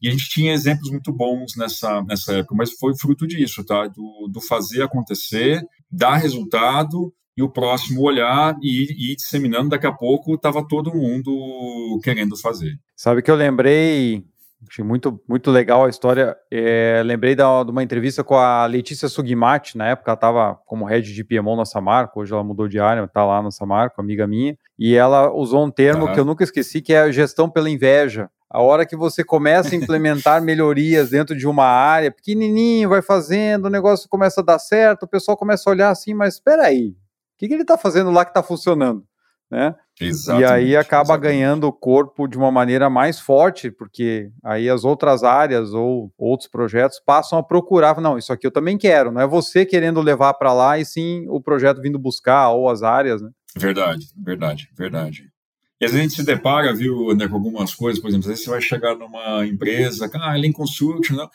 [0.00, 3.86] E a gente tinha exemplos muito bons nessa, nessa época, mas foi fruto disso, tá?
[3.88, 9.70] Do, do fazer acontecer, dar resultado e o próximo olhar e ir disseminando.
[9.70, 12.78] Daqui a pouco estava todo mundo querendo fazer.
[12.96, 14.24] Sabe que eu lembrei
[14.68, 16.36] Achei muito, muito legal a história.
[16.50, 20.84] É, lembrei da, de uma entrevista com a Letícia Sugimati, na época ela estava como
[20.84, 24.26] head de Piemont na Samarco, hoje ela mudou de área, está lá na Samarco, amiga
[24.26, 26.12] minha, e ela usou um termo uhum.
[26.12, 28.30] que eu nunca esqueci, que é gestão pela inveja.
[28.48, 33.66] A hora que você começa a implementar melhorias dentro de uma área, pequenininho, vai fazendo,
[33.66, 36.88] o negócio começa a dar certo, o pessoal começa a olhar assim, mas espera aí,
[36.88, 36.94] o
[37.38, 39.04] que, que ele está fazendo lá que está funcionando?
[39.52, 39.74] Né?
[40.00, 41.30] Exatamente, e aí acaba exatamente.
[41.30, 46.48] ganhando o corpo de uma maneira mais forte, porque aí as outras áreas ou outros
[46.48, 50.32] projetos passam a procurar, não, isso aqui eu também quero, não é você querendo levar
[50.34, 53.28] para lá e sim o projeto vindo buscar ou as áreas, né?
[53.54, 55.30] Verdade, verdade, verdade.
[55.78, 58.28] E às vezes a gente se depara, viu, André, com algumas coisas, por exemplo, às
[58.28, 61.28] vezes você vai chegar numa empresa, ah, Lean Construction, não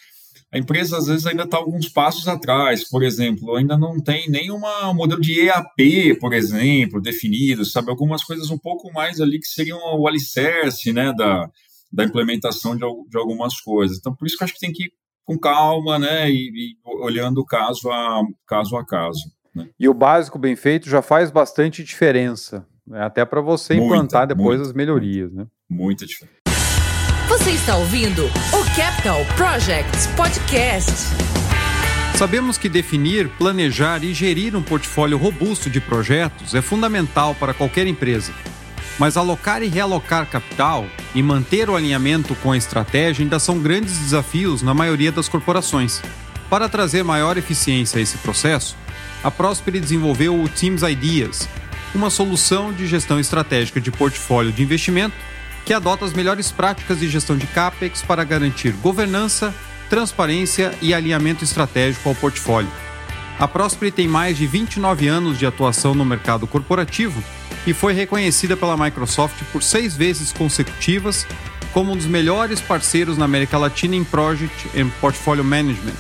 [0.51, 4.59] a empresa às vezes ainda está alguns passos atrás, por exemplo, ainda não tem nenhum
[4.93, 7.89] modelo de EAP, por exemplo, definido, sabe?
[7.89, 11.49] Algumas coisas um pouco mais ali que seriam o alicerce, né, da,
[11.91, 13.97] da implementação de, de algumas coisas.
[13.97, 14.91] Então, por isso que eu acho que tem que ir
[15.25, 18.77] com calma, né, e, e olhando caso a caso.
[18.77, 19.19] A caso
[19.57, 19.69] né?
[19.79, 23.01] E o básico bem feito já faz bastante diferença, né?
[23.01, 25.47] até para você muita, implantar depois muita, as melhorias, né?
[25.67, 26.36] Muita diferença.
[27.27, 30.93] Você está ouvindo o Capital Projects Podcast.
[32.15, 37.85] Sabemos que definir, planejar e gerir um portfólio robusto de projetos é fundamental para qualquer
[37.85, 38.31] empresa.
[38.97, 43.97] Mas alocar e realocar capital e manter o alinhamento com a estratégia ainda são grandes
[43.97, 46.01] desafios na maioria das corporações.
[46.49, 48.77] Para trazer maior eficiência a esse processo,
[49.21, 51.47] a Prosper desenvolveu o Teams Ideas,
[51.93, 55.15] uma solução de gestão estratégica de portfólio de investimento
[55.67, 59.53] que adota as melhores práticas de gestão de CAPEX para garantir governança,
[59.89, 62.71] transparência e alinhamento estratégico ao portfólio.
[63.37, 67.21] A Prosper tem mais de 29 anos de atuação no mercado corporativo
[67.67, 71.27] e foi reconhecida pela Microsoft por seis vezes consecutivas
[71.73, 75.97] como um dos melhores parceiros na América Latina em Project and Portfolio Management.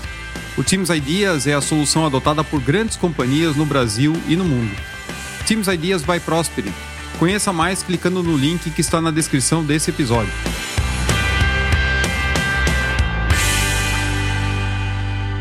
[0.57, 4.73] O Teams Ideas é a solução adotada por grandes companhias no Brasil e no mundo.
[5.45, 6.63] Teams Ideas by Prosper
[7.19, 10.31] Conheça mais clicando no link que está na descrição desse episódio.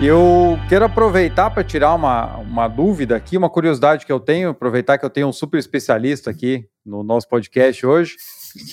[0.02, 4.96] Eu quero aproveitar para tirar uma, uma dúvida aqui, uma curiosidade que eu tenho, aproveitar
[4.96, 8.16] que eu tenho um super especialista aqui no nosso podcast hoje.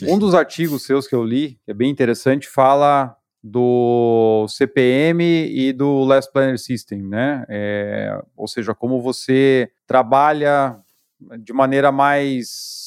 [0.04, 3.14] Um dos artigos seus que eu li, que é bem interessante, fala
[3.44, 5.22] do CPM
[5.54, 7.44] e do Last Planner System, né?
[7.50, 10.78] É, ou seja, como você trabalha
[11.40, 12.83] de maneira mais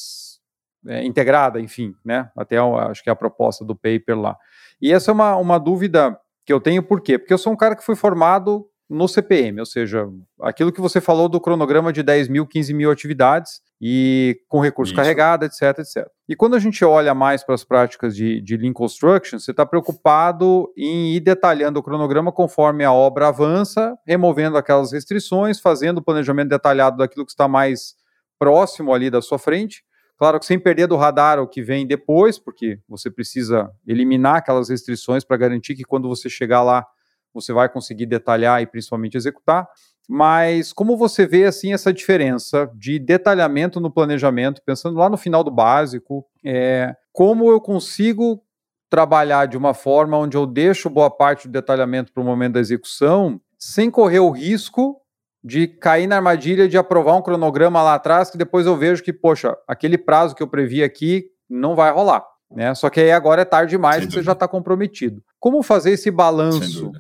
[0.87, 2.31] é, integrada, enfim, né?
[2.37, 4.37] Até acho que é a proposta do paper lá.
[4.81, 7.19] E essa é uma, uma dúvida que eu tenho por quê?
[7.19, 10.09] Porque eu sou um cara que foi formado no CPM, ou seja,
[10.41, 14.93] aquilo que você falou do cronograma de 10 mil, 15 mil atividades e com recurso
[14.93, 15.01] Isso.
[15.01, 16.09] carregado, etc, etc.
[16.29, 19.67] E quando a gente olha mais para as práticas de, de Lean Construction, você está
[19.67, 26.03] preocupado em ir detalhando o cronograma conforme a obra avança, removendo aquelas restrições, fazendo o
[26.03, 27.95] planejamento detalhado daquilo que está mais
[28.39, 29.83] próximo ali da sua frente,
[30.17, 34.71] Claro que sem perder do radar o que vem depois, porque você precisa eliminar aquelas
[34.71, 36.87] restrições para garantir que quando você chegar lá,
[37.35, 39.69] você vai conseguir detalhar e principalmente executar.
[40.09, 45.45] Mas como você vê assim essa diferença de detalhamento no planejamento, pensando lá no final
[45.45, 48.43] do básico, é, como eu consigo
[48.89, 52.61] trabalhar de uma forma onde eu deixo boa parte do detalhamento para o momento da
[52.61, 55.01] execução, sem correr o risco
[55.47, 59.13] de cair na armadilha de aprovar um cronograma lá atrás, que depois eu vejo que,
[59.13, 62.25] poxa, aquele prazo que eu previ aqui não vai rolar.
[62.51, 62.75] Né?
[62.75, 65.23] Só que aí agora é tarde demais, você já está comprometido.
[65.39, 66.91] Como fazer esse balanço?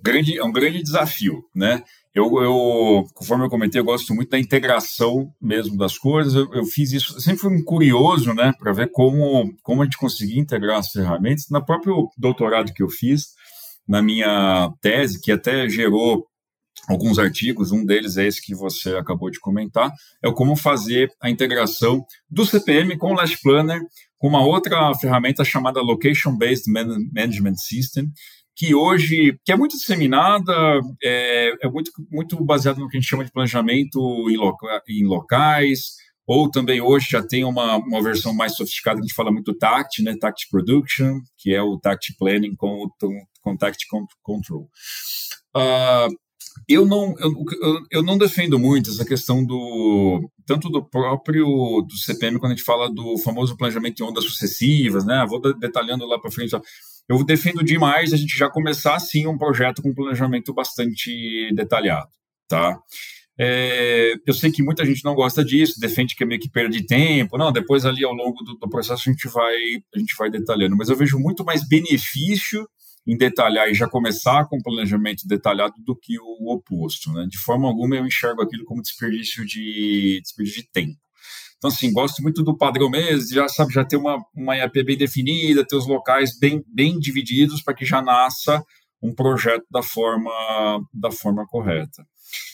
[0.00, 1.82] Grande, é um grande desafio, né?
[2.14, 6.34] Eu, eu, conforme eu comentei, eu gosto muito da integração mesmo das coisas.
[6.34, 9.98] Eu, eu fiz isso, sempre fui um curioso, né, para ver como, como a gente
[9.98, 11.46] conseguia integrar as ferramentas.
[11.50, 13.28] No próprio doutorado que eu fiz,
[13.86, 16.29] na minha tese, que até gerou
[16.88, 21.10] alguns artigos, um deles é esse que você acabou de comentar, é o como fazer
[21.20, 23.80] a integração do CPM com o Last Planner,
[24.18, 28.10] com uma outra ferramenta chamada Location Based Management System,
[28.54, 30.52] que hoje, que é muito disseminada,
[31.02, 35.06] é, é muito, muito baseado no que a gente chama de planejamento em, loca, em
[35.06, 35.94] locais,
[36.26, 40.02] ou também hoje já tem uma, uma versão mais sofisticada a gente fala muito TACT,
[40.02, 42.86] né, TACT Production, que é o TACT Planning com,
[43.40, 43.86] com TACT
[44.22, 44.68] Control.
[45.56, 46.14] Uh,
[46.68, 47.34] eu não, eu,
[47.90, 51.44] eu, não defendo muito essa questão do tanto do próprio
[51.82, 55.24] do CPM quando a gente fala do famoso planejamento em ondas sucessivas, né?
[55.28, 56.56] Vou detalhando lá para frente.
[57.08, 62.10] Eu defendo demais a gente já começar assim um projeto com planejamento bastante detalhado,
[62.48, 62.78] tá?
[63.38, 66.76] É, eu sei que muita gente não gosta disso, defende que é meio que perda
[66.76, 67.38] de tempo.
[67.38, 69.56] Não, depois ali ao longo do, do processo a gente vai
[69.94, 72.68] a gente vai detalhando, mas eu vejo muito mais benefício
[73.10, 77.12] em detalhar e já começar com planejamento detalhado do que o oposto.
[77.12, 77.26] Né?
[77.28, 80.96] De forma alguma eu enxergo aquilo como desperdício de, desperdício de tempo.
[81.58, 84.96] Então, assim, gosto muito do padrão mesmo, já sabe, já ter uma, uma IAP bem
[84.96, 88.62] definida, ter os locais bem, bem divididos para que já nasça
[89.02, 90.30] um projeto da forma,
[90.94, 92.06] da forma correta.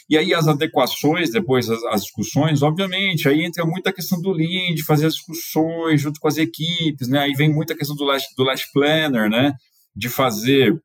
[0.09, 4.75] E aí as adequações, depois as, as, discussões, obviamente, aí entra muita questão do Lean,
[4.75, 7.21] de fazer as discussões junto com as equipes, né?
[7.21, 9.53] Aí vem muita questão do last, do last planner, né?
[9.97, 10.79] De fazer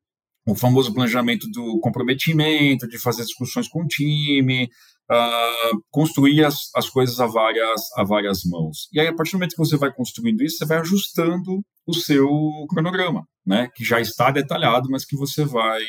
[0.47, 4.69] o famoso planejamento do comprometimento, de fazer discussões com o time,
[5.11, 8.87] uh, construir as, as coisas a várias, a várias mãos.
[8.91, 11.93] E aí, a partir do momento que você vai construindo isso, você vai ajustando o
[11.93, 12.27] seu
[12.69, 13.69] cronograma, né?
[13.75, 15.83] que já está detalhado, mas que você vai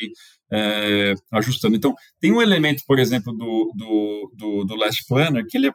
[0.51, 1.75] é, ajustando.
[1.75, 5.73] Então, tem um elemento, por exemplo, do, do, do, do Last Planner, que ele é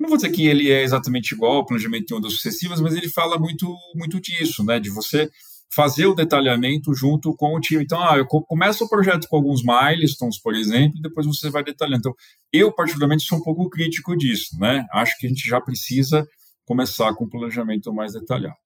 [0.00, 3.08] não vou dizer que ele é exatamente igual ao planejamento de ondas sucessivas, mas ele
[3.08, 4.80] fala muito, muito disso, né?
[4.80, 5.30] De você
[5.74, 7.82] fazer o detalhamento junto com o time.
[7.82, 11.64] Então, ah, eu começo o projeto com alguns milestones, por exemplo, e depois você vai
[11.64, 11.98] detalhando.
[12.00, 12.14] Então,
[12.52, 14.86] eu, particularmente, sou um pouco crítico disso, né?
[14.92, 16.26] Acho que a gente já precisa
[16.64, 18.56] começar com um planejamento mais detalhado.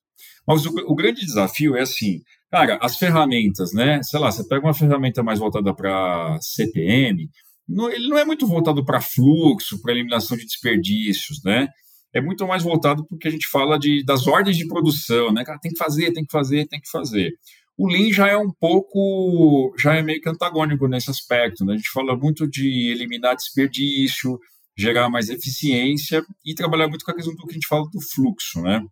[0.47, 4.03] Mas o, o grande desafio é assim, cara, as ferramentas, né?
[4.03, 7.31] Sei lá, você pega uma ferramenta mais voltada para CPM,
[7.69, 11.69] não, ele não é muito voltado para fluxo, para eliminação de desperdícios, né?
[12.13, 15.45] É muito mais voltado porque a gente fala de, das ordens de produção, né?
[15.45, 17.33] Cara, tem que fazer, tem que fazer, tem que fazer.
[17.77, 21.75] O Lean já é um pouco, já é meio que antagônico nesse aspecto, né?
[21.75, 24.39] A gente fala muito de eliminar desperdício,
[24.77, 28.01] gerar mais eficiência e trabalhar muito com a questão do que a gente fala do
[28.01, 28.83] fluxo, né?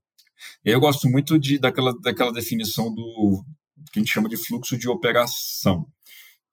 [0.64, 3.42] Eu gosto muito de, daquela, daquela definição do
[3.90, 5.86] que a gente chama de fluxo de operação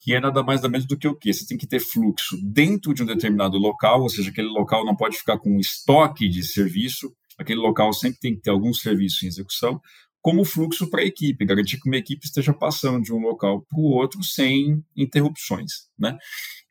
[0.02, 1.32] que é nada mais nada menos do que o quê?
[1.32, 4.96] Você tem que ter fluxo dentro de um determinado local, ou seja, aquele local não
[4.96, 9.24] pode ficar com um estoque de serviço, aquele local sempre tem que ter algum serviço
[9.24, 9.80] em execução,
[10.20, 13.80] como fluxo para a equipe, garantir que uma equipe esteja passando de um local para
[13.80, 15.72] o outro sem interrupções.
[15.98, 16.18] Né?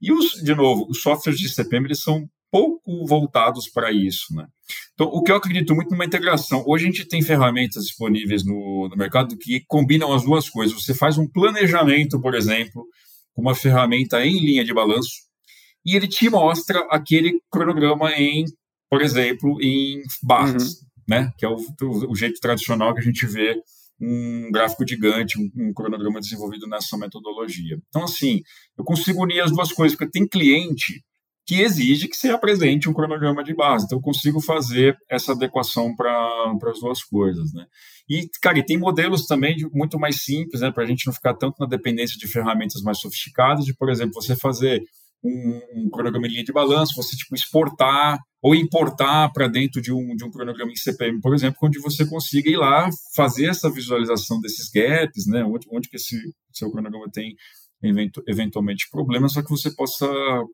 [0.00, 4.34] E, os, de novo, os softwares de CPM eles são pouco voltados para isso.
[4.34, 4.46] Né?
[4.94, 6.64] Então, o que eu acredito muito numa integração.
[6.66, 10.80] Hoje a gente tem ferramentas disponíveis no, no mercado que combinam as duas coisas.
[10.80, 12.86] Você faz um planejamento, por exemplo,
[13.40, 15.31] uma ferramenta em linha de balanço
[15.85, 18.44] e ele te mostra aquele cronograma em,
[18.88, 20.87] por exemplo, em barras, uhum.
[21.09, 21.33] né?
[21.38, 21.57] Que é o,
[22.09, 23.57] o, jeito tradicional que a gente vê
[24.00, 27.79] um gráfico gigante, um, um, cronograma desenvolvido nessa metodologia.
[27.88, 28.42] Então, assim,
[28.79, 31.03] eu consigo unir as duas coisas, porque tem cliente
[31.50, 33.84] que exige que você apresente um cronograma de base.
[33.84, 37.66] Então, eu consigo fazer essa adequação para as duas coisas, né?
[38.08, 40.70] E, cara, e tem modelos também de, muito mais simples, né?
[40.70, 44.14] Para a gente não ficar tanto na dependência de ferramentas mais sofisticadas, de, por exemplo,
[44.14, 44.80] você fazer
[45.24, 49.92] um, um cronograma em linha de balanço, você, tipo, exportar ou importar para dentro de
[49.92, 53.68] um, de um cronograma em CPM, por exemplo, onde você consiga ir lá fazer essa
[53.68, 55.42] visualização desses gaps, né?
[55.42, 56.16] Onde, onde que esse
[56.52, 57.34] seu cronograma tem
[58.26, 60.06] eventualmente problemas, só que você possa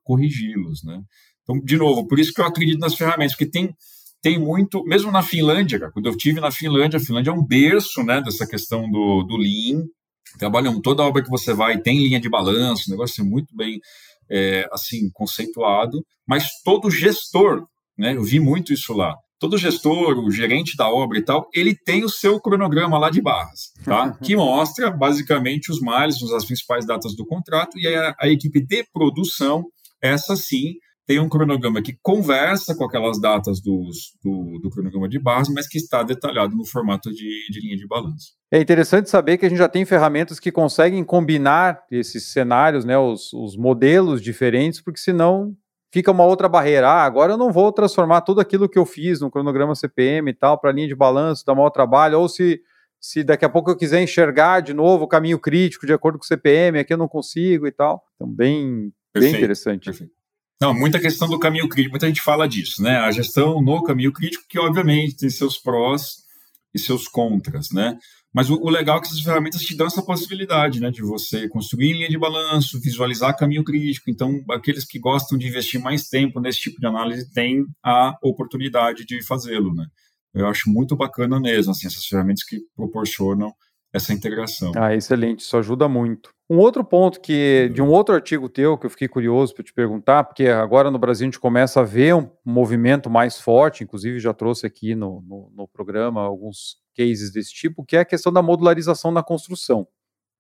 [0.04, 1.00] corrigi-los, né?
[1.42, 3.74] Então, de novo, por isso que eu acredito nas ferramentas, porque tem
[4.22, 7.46] tem muito, mesmo na Finlândia, cara, quando eu tive na Finlândia, a Finlândia é um
[7.46, 9.84] berço, né, dessa questão do, do Lean,
[10.36, 13.78] trabalham toda obra que você vai tem linha de balanço, o negócio é muito bem,
[14.28, 20.31] é, assim, conceituado, mas todo gestor, né, eu vi muito isso lá, todo gestor, o
[20.31, 24.16] gerente da obra e tal, ele tem o seu cronograma lá de barras, tá?
[24.22, 28.85] que mostra basicamente os milestones, as principais datas do contrato, e a, a equipe de
[28.92, 29.64] produção,
[30.03, 30.75] essa sim,
[31.07, 35.68] tem um cronograma que conversa com aquelas datas dos, do, do, cronograma de barras, mas
[35.68, 38.33] que está detalhado no formato de, de, linha de balanço.
[38.51, 42.99] É interessante saber que a gente já tem ferramentas que conseguem combinar esses cenários, né,
[42.99, 45.57] os, os modelos diferentes, porque senão
[45.92, 46.88] fica uma outra barreira.
[46.88, 50.35] Ah, agora eu não vou transformar tudo aquilo que eu fiz no cronograma CPM e
[50.35, 52.61] tal para linha de balanço, dar maior trabalho, ou se,
[53.01, 56.25] se daqui a pouco eu quiser enxergar de novo o caminho crítico de acordo com
[56.25, 58.03] o CPM, aqui eu não consigo e tal.
[58.14, 59.87] Então, bem, bem interessante.
[59.87, 60.16] Perfeito.
[60.61, 62.96] Não, muita questão do caminho crítico, muita gente fala disso, né?
[62.96, 66.25] A gestão no caminho crítico, que obviamente tem seus prós
[66.75, 67.99] e seus contras, né?
[68.37, 71.49] Mas o, o, legal é que essas ferramentas te dão essa possibilidade, né, de você
[71.49, 74.11] construir linha de balanço, visualizar caminho crítico.
[74.11, 79.07] Então, aqueles que gostam de investir mais tempo nesse tipo de análise têm a oportunidade
[79.07, 79.87] de fazê-lo, né?
[80.35, 83.55] Eu acho muito bacana mesmo, assim, essas ferramentas que proporcionam
[83.96, 84.72] essa integração.
[84.76, 86.30] Ah, excelente, isso ajuda muito.
[86.48, 89.72] Um outro ponto que de um outro artigo teu que eu fiquei curioso para te
[89.72, 94.20] perguntar, porque agora no Brasil a gente começa a ver um movimento mais forte, inclusive
[94.20, 98.32] já trouxe aqui no, no, no programa alguns cases desse tipo, que é a questão
[98.32, 99.88] da modularização na construção.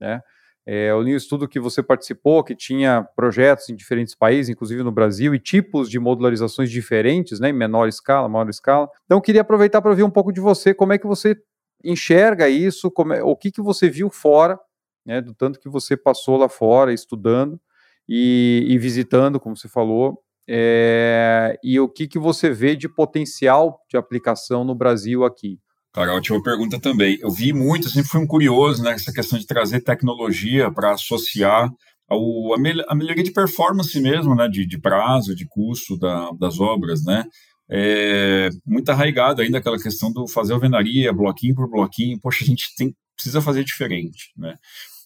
[0.00, 0.20] Né?
[0.68, 4.82] É, eu li um estudo que você participou, que tinha projetos em diferentes países, inclusive
[4.82, 8.88] no Brasil, e tipos de modularizações diferentes, né, em menor escala, maior escala.
[9.04, 11.36] Então, eu queria aproveitar para ouvir um pouco de você, como é que você
[11.84, 14.58] enxerga isso, é, o que, que você viu fora,
[15.04, 17.60] né, do tanto que você passou lá fora estudando
[18.08, 23.80] e, e visitando, como você falou, é, e o que, que você vê de potencial
[23.90, 25.58] de aplicação no Brasil aqui.
[25.92, 27.18] Cara, ótima pergunta também.
[27.20, 31.70] Eu vi muito, sempre fui um curioso nessa né, questão de trazer tecnologia para associar
[32.08, 37.04] ao, a, melhoria de performance mesmo, né, de, de prazo, de custo da, das obras,
[37.04, 37.24] né.
[37.70, 42.18] É, muito arraigado ainda aquela questão do fazer alvenaria, bloquinho por bloquinho.
[42.20, 44.54] Poxa, a gente tem, precisa fazer diferente, né.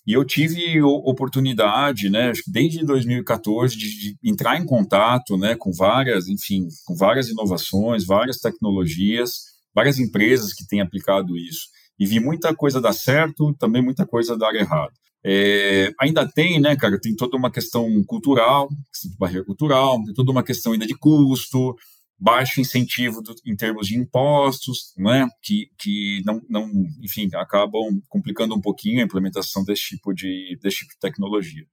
[0.07, 6.27] E eu tive oportunidade, né, desde 2014, de, de, entrar em contato, né, com várias,
[6.27, 9.31] enfim, com várias inovações, várias tecnologias,
[9.75, 11.67] várias empresas que têm aplicado isso.
[11.99, 14.93] E vi muita coisa dar certo, também muita coisa dar errado.
[15.25, 18.71] É, ainda tem, né, cara, tem toda uma questão cultural,
[19.19, 21.77] barreira cultural, tem toda uma questão ainda de custo,
[22.21, 26.71] baixo incentivo do, em termos de impostos, né, que, que não, não,
[27.03, 31.65] enfim, acabam complicando um pouquinho a implementação desse tipo de, desse tipo de tecnologia.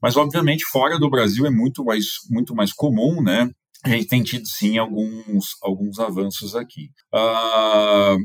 [0.00, 3.50] Mas, obviamente, fora do Brasil é muito mais, muito mais comum, né,
[3.84, 6.90] a gente tem tido sim alguns, alguns avanços aqui.
[7.14, 8.18] Uh,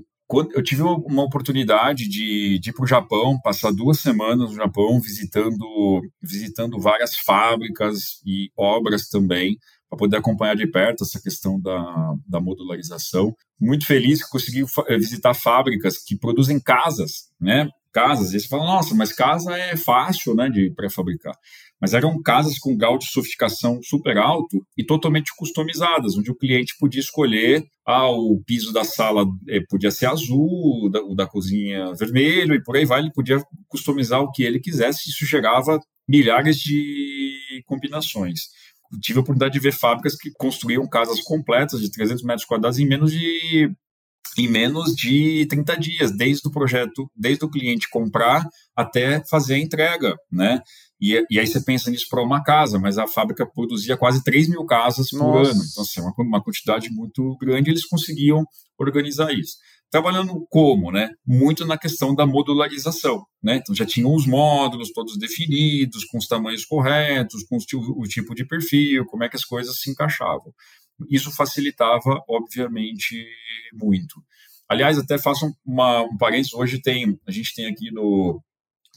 [0.55, 4.99] eu tive uma oportunidade de, de ir para o Japão, passar duas semanas no Japão
[4.99, 9.57] visitando, visitando várias fábricas e obras também,
[9.93, 13.35] para poder acompanhar de perto essa questão da, da modularização.
[13.59, 14.63] Muito feliz que consegui
[14.97, 17.69] visitar fábricas que produzem casas, né?
[17.91, 21.35] Casas, e você fala, nossa, mas casa é fácil, né, de pré-fabricar
[21.83, 26.77] mas eram casas com grau de sofisticação super alto e totalmente customizadas, onde o cliente
[26.79, 31.27] podia escolher ah, o piso da sala eh, podia ser azul, o da, o da
[31.27, 35.77] cozinha vermelho e por aí vai, ele podia customizar o que ele quisesse, isso gerava
[36.07, 38.43] milhares de combinações.
[39.01, 42.87] Tive a oportunidade de ver fábricas que construíam casas completas de 300 metros quadrados em
[42.87, 43.71] menos de
[44.37, 48.43] em menos de 30 dias, desde o projeto, desde o cliente comprar
[48.75, 50.59] até fazer a entrega, né?
[50.99, 54.47] E, e aí você pensa nisso para uma casa, mas a fábrica produzia quase 3
[54.47, 55.51] mil casas por Nossa.
[55.51, 55.61] ano.
[55.69, 58.43] Então, assim, é uma, uma quantidade muito grande, eles conseguiam
[58.79, 59.57] organizar isso.
[59.93, 61.11] Trabalhando como, né?
[61.23, 63.57] Muito na questão da modularização, né?
[63.57, 68.43] Então já tinham os módulos todos definidos, com os tamanhos corretos, com o tipo de
[68.43, 70.51] perfil, como é que as coisas se encaixavam.
[71.11, 73.23] Isso facilitava, obviamente,
[73.71, 74.15] muito.
[74.67, 78.41] Aliás, até faço uma, um parênteses, hoje tem, a gente tem aqui no,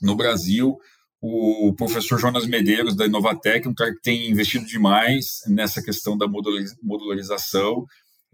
[0.00, 0.78] no Brasil
[1.20, 6.26] o professor Jonas Medeiros, da Inovatec, um cara que tem investido demais nessa questão da
[6.26, 7.84] modularização,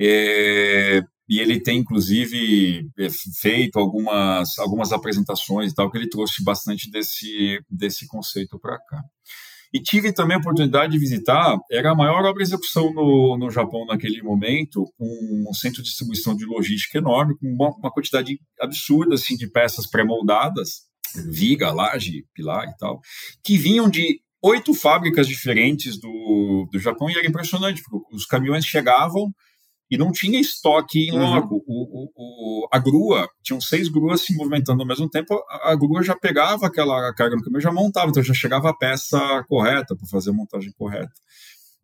[0.01, 1.03] é,
[1.33, 3.09] e ele tem, inclusive, é,
[3.41, 9.03] feito algumas, algumas apresentações e tal, que ele trouxe bastante desse, desse conceito para cá.
[9.73, 13.51] E tive também a oportunidade de visitar, era a maior obra de execução no, no
[13.51, 18.39] Japão naquele momento, um, um centro de distribuição de logística enorme, com uma, uma quantidade
[18.61, 20.83] absurda assim, de peças pré-moldadas,
[21.31, 23.01] viga, laje, pilar e tal,
[23.43, 28.67] que vinham de oito fábricas diferentes do, do Japão e era impressionante, porque os caminhões
[28.67, 29.33] chegavam
[29.93, 31.19] e não tinha estoque em uhum.
[31.19, 31.55] loco.
[31.57, 31.63] Uhum.
[31.67, 35.77] O, o, o, a grua, tinham seis gruas se movimentando ao mesmo tempo, a, a
[35.77, 39.21] grua já pegava aquela carga no caminhão e já montava, então já chegava a peça
[39.47, 41.13] correta para fazer a montagem correta.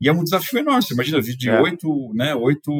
[0.00, 1.61] E é um desafio enorme, você imagina, de é.
[1.61, 2.72] oito, né, oito,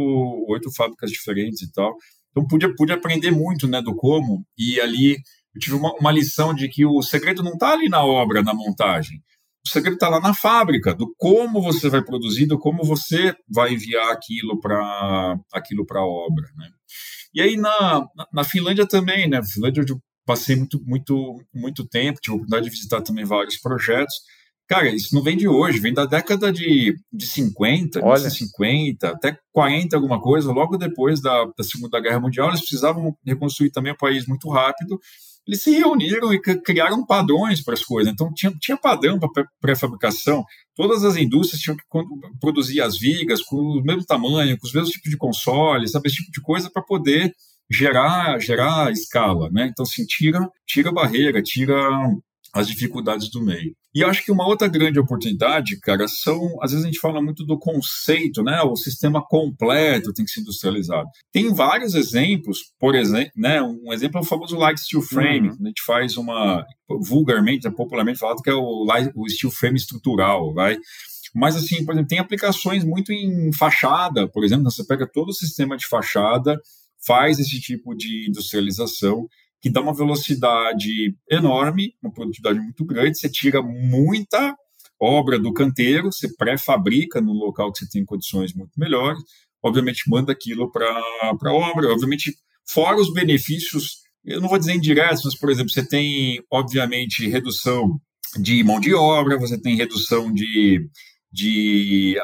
[0.49, 1.95] oito fábricas diferentes e tal.
[2.31, 5.13] Então pude, pude aprender muito né, do como, e ali
[5.55, 8.55] eu tive uma, uma lição de que o segredo não está ali na obra, na
[8.55, 9.23] montagem.
[9.67, 13.75] O segredo está lá na fábrica, do como você vai produzir, do como você vai
[13.75, 16.47] enviar aquilo para aquilo a obra.
[16.57, 16.69] Né?
[17.35, 19.39] E aí na, na Finlândia também, né?
[19.39, 23.57] Na Finlândia eu passei muito, muito, muito tempo, tive a oportunidade de visitar também vários
[23.59, 24.15] projetos.
[24.69, 28.29] Cara, isso não vem de hoje, vem da década de, de 50, Olha.
[28.29, 30.53] 50, até 40, alguma coisa.
[30.53, 35.01] Logo depois da, da Segunda Guerra Mundial, eles precisavam reconstruir também o país muito rápido
[35.49, 38.13] eles se reuniram e criaram padrões para as coisas.
[38.13, 40.45] Então, tinha, tinha padrão para pré-fabricação.
[40.77, 41.85] Todas as indústrias tinham que
[42.39, 46.17] produzir as vigas com o mesmo tamanho, com os mesmos tipos de consoles, sabe, esse
[46.17, 47.33] tipo de coisa para poder
[47.71, 49.69] gerar gerar escala, né?
[49.71, 51.75] Então, assim, tira, tira barreira, tira
[52.59, 53.73] as dificuldades do meio.
[53.95, 57.45] E acho que uma outra grande oportunidade, cara, são, às vezes a gente fala muito
[57.45, 58.61] do conceito, né?
[58.63, 61.09] O sistema completo tem que ser industrializado.
[61.33, 63.63] Tem vários exemplos, por exemplo, né?
[63.63, 65.57] Um exemplo é o famoso light steel frame, uhum.
[65.65, 66.65] a gente faz uma,
[67.01, 70.77] vulgarmente, é popularmente falado que é o, light, o steel frame estrutural, vai?
[71.35, 75.35] Mas, assim, por exemplo, tem aplicações muito em fachada, por exemplo, você pega todo o
[75.35, 76.61] sistema de fachada,
[77.07, 79.29] faz esse tipo de industrialização,
[79.61, 84.57] que dá uma velocidade enorme, uma produtividade muito grande, você tira muita
[85.01, 89.23] obra do canteiro, você pré-fabrica no local que você tem condições muito melhores,
[89.63, 92.35] obviamente manda aquilo para a obra, obviamente
[92.69, 97.99] fora os benefícios, eu não vou dizer indiretos, mas, por exemplo, você tem, obviamente, redução
[98.41, 100.89] de mão de obra, você tem redução de,
[101.33, 102.17] de,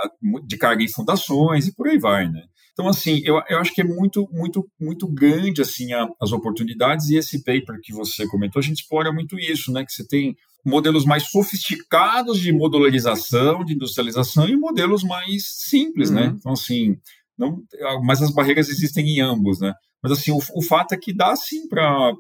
[0.47, 2.43] de carga em fundações e por aí vai, né?
[2.75, 7.09] Então, assim, eu, eu acho que é muito, muito, muito grande, assim, a, as oportunidades
[7.09, 10.35] e esse paper que você comentou, a gente explora muito isso, né, que você tem
[10.65, 16.23] modelos mais sofisticados de modularização, de industrialização e modelos mais simples, né?
[16.23, 16.27] uhum.
[16.29, 16.37] né?
[16.39, 16.97] Então, assim,
[17.39, 17.63] não,
[18.03, 19.75] mas as barreiras existem em ambos, né?
[20.03, 22.15] Mas assim, o, o fato é que dá sim para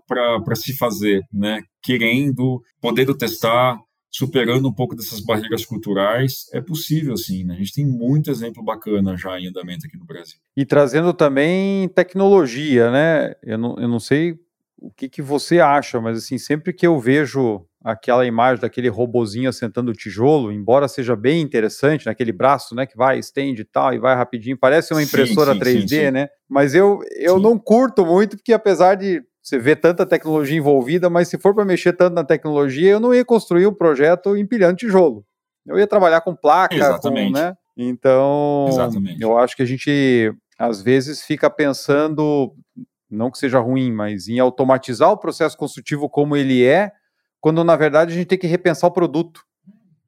[0.56, 1.62] se fazer, né?
[1.82, 3.78] Querendo, podendo testar,
[4.14, 7.54] superando um pouco dessas barreiras culturais, é possível sim, né?
[7.54, 10.38] A gente tem muito exemplo bacana já em andamento aqui no Brasil.
[10.56, 13.34] E trazendo também tecnologia, né?
[13.42, 14.38] Eu não, eu não sei
[14.78, 19.48] o que, que você acha, mas assim, sempre que eu vejo aquela imagem daquele robozinho
[19.48, 23.64] assentando o tijolo, embora seja bem interessante, naquele né, braço, né, que vai, estende e
[23.64, 26.28] tal, e vai rapidinho, parece uma impressora sim, sim, 3D, sim, né?
[26.48, 31.28] Mas eu, eu não curto muito, porque apesar de você vê tanta tecnologia envolvida, mas
[31.28, 35.22] se for para mexer tanto na tecnologia, eu não ia construir um projeto empilhando tijolo.
[35.66, 37.32] Eu ia trabalhar com placa, Exatamente.
[37.34, 37.54] Com, né?
[37.76, 39.20] Então, Exatamente.
[39.20, 42.54] eu acho que a gente às vezes fica pensando,
[43.10, 46.90] não que seja ruim, mas em automatizar o processo construtivo como ele é,
[47.38, 49.42] quando na verdade a gente tem que repensar o produto.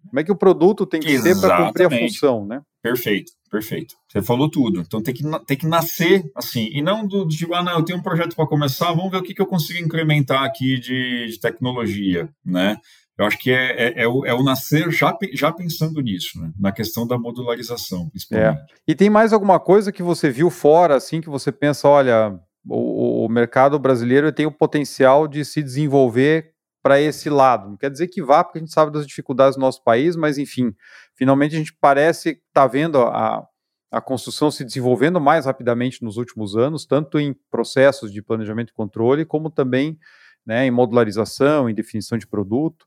[0.08, 1.40] Como é que o produto tem que Exatamente.
[1.40, 2.62] ser para cumprir a função, né?
[2.82, 3.94] Perfeito, perfeito.
[4.08, 4.80] Você falou tudo.
[4.80, 6.68] Então tem que, tem que nascer assim.
[6.72, 9.22] E não do tipo, ah, não, eu tenho um projeto para começar, vamos ver o
[9.22, 12.76] que, que eu consigo incrementar aqui de, de tecnologia, né?
[13.18, 16.50] Eu acho que é, é, é, o, é o nascer já, já pensando nisso, né?
[16.58, 18.58] na questão da modularização, principalmente.
[18.58, 18.64] É.
[18.86, 22.38] E tem mais alguma coisa que você viu fora, assim, que você pensa, olha,
[22.68, 26.52] o, o mercado brasileiro tem o potencial de se desenvolver
[26.86, 27.70] para esse lado.
[27.70, 30.38] Não quer dizer que vá, porque a gente sabe das dificuldades do nosso país, mas
[30.38, 30.72] enfim,
[31.16, 33.44] finalmente a gente parece estar tá vendo a,
[33.90, 38.72] a construção se desenvolvendo mais rapidamente nos últimos anos, tanto em processos de planejamento e
[38.72, 39.98] controle, como também
[40.46, 42.86] né, em modularização, em definição de produto.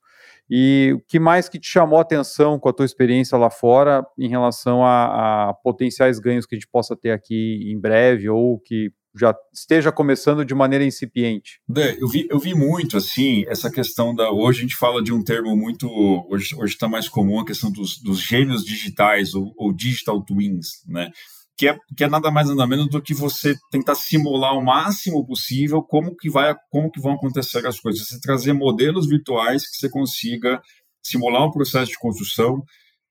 [0.50, 4.06] E o que mais que te chamou a atenção com a tua experiência lá fora
[4.18, 8.62] em relação a, a potenciais ganhos que a gente possa ter aqui em breve ou
[8.62, 11.60] que já esteja começando de maneira incipiente?
[12.00, 15.24] eu vi, eu vi muito assim essa questão da hoje a gente fala de um
[15.24, 15.88] termo muito
[16.30, 21.10] hoje está mais comum a questão dos, dos gêmeos digitais ou, ou, digital twins, né?
[21.58, 25.26] Que é, que é nada mais nada menos do que você tentar simular o máximo
[25.26, 29.78] possível como que vai como que vão acontecer as coisas, você trazer modelos virtuais que
[29.78, 30.62] você consiga
[31.04, 32.64] simular um processo de construção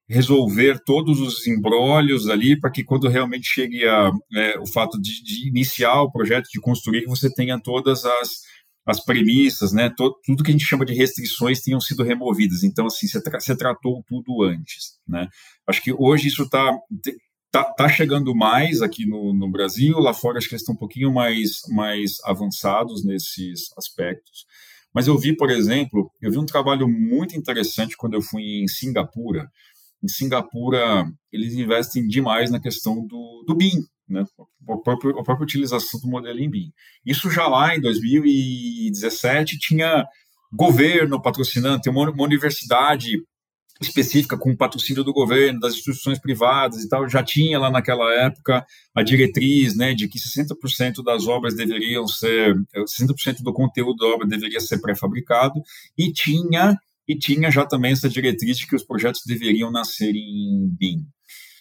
[0.09, 5.23] resolver todos os embrólios ali para que quando realmente chegue a, é, o fato de,
[5.23, 8.43] de, iniciar o projeto, de construir, você tenha todas as,
[8.87, 12.65] as premissas, né, todo, tudo que a gente chama de restrições tenham sido removidas.
[12.65, 15.29] Então, assim, você, tra você tratou tudo antes, né.
[15.67, 16.75] Acho que hoje isso está
[17.51, 20.79] tá, tá chegando mais aqui no, no Brasil, lá fora acho que eles estão um
[20.79, 24.47] pouquinho mais, mais avançados nesses aspectos.
[24.95, 28.69] Mas eu vi, por exemplo, eu vi um trabalho muito interessante quando eu fui em
[28.69, 29.51] Singapura,
[30.03, 34.25] em Singapura, eles investem demais na questão do, do BIM, né?
[34.69, 36.73] a, própria, a própria utilização do modelo em BIM.
[37.05, 40.07] Isso já lá em 2017 tinha
[40.53, 43.19] governo patrocinando, tem uma, uma universidade
[43.81, 48.65] específica com patrocínio do governo, das instituições privadas e tal, já tinha lá naquela época
[48.95, 54.27] a diretriz, né, de que 60% das obras deveriam ser, 60% do conteúdo da obra
[54.27, 55.61] deveria ser pré-fabricado
[55.97, 56.77] e tinha
[57.09, 61.07] e tinha já também essa diretriz de que os projetos deveriam nascer em BIM.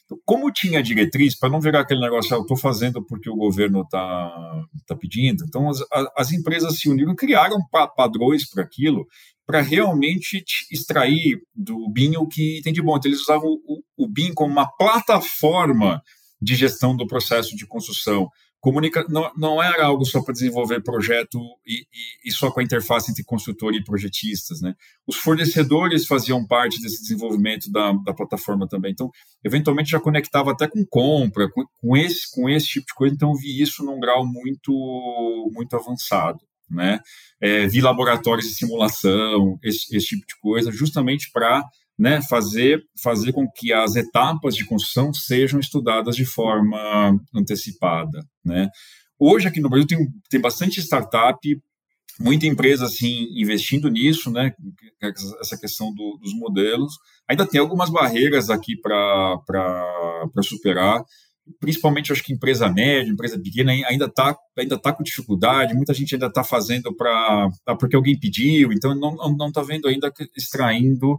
[0.06, 3.36] Então, como tinha diretriz, para não virar aquele negócio, ah, eu estou fazendo porque o
[3.36, 5.80] governo está tá pedindo, então as,
[6.16, 7.58] as empresas se uniram criaram
[7.96, 9.06] padrões para aquilo,
[9.46, 12.98] para realmente extrair do BIM o que tem de bom.
[12.98, 16.02] Então, eles usavam o, o BIM como uma plataforma
[16.42, 18.30] de gestão do processo de construção,
[18.68, 22.64] Comunica não, não era algo só para desenvolver projeto e, e, e, só com a
[22.64, 24.76] interface entre construtor e projetistas, né?
[25.08, 28.92] Os fornecedores faziam parte desse desenvolvimento da, da plataforma também.
[28.92, 29.10] Então,
[29.42, 33.16] eventualmente já conectava até com compra, com, com, esse, com esse tipo de coisa.
[33.16, 36.40] Então, vi isso num grau muito, muito avançado,
[36.70, 37.00] né?
[37.40, 41.64] É, vi laboratórios de simulação, esse, esse tipo de coisa, justamente para
[41.98, 48.20] né, fazer, fazer com que as etapas de construção sejam estudadas de forma antecipada.
[48.46, 48.70] Né.
[49.20, 51.40] Hoje, aqui no Brasil, tem, tem bastante startup,
[52.20, 54.54] muita empresa assim, investindo nisso, né,
[55.42, 56.94] essa questão do, dos modelos.
[57.28, 59.42] Ainda tem algumas barreiras aqui para
[60.44, 61.04] superar,
[61.60, 66.14] principalmente acho que empresa média, empresa pequena ainda está ainda tá com dificuldade, muita gente
[66.14, 71.18] ainda está fazendo para porque alguém pediu, então não está vendo ainda extraindo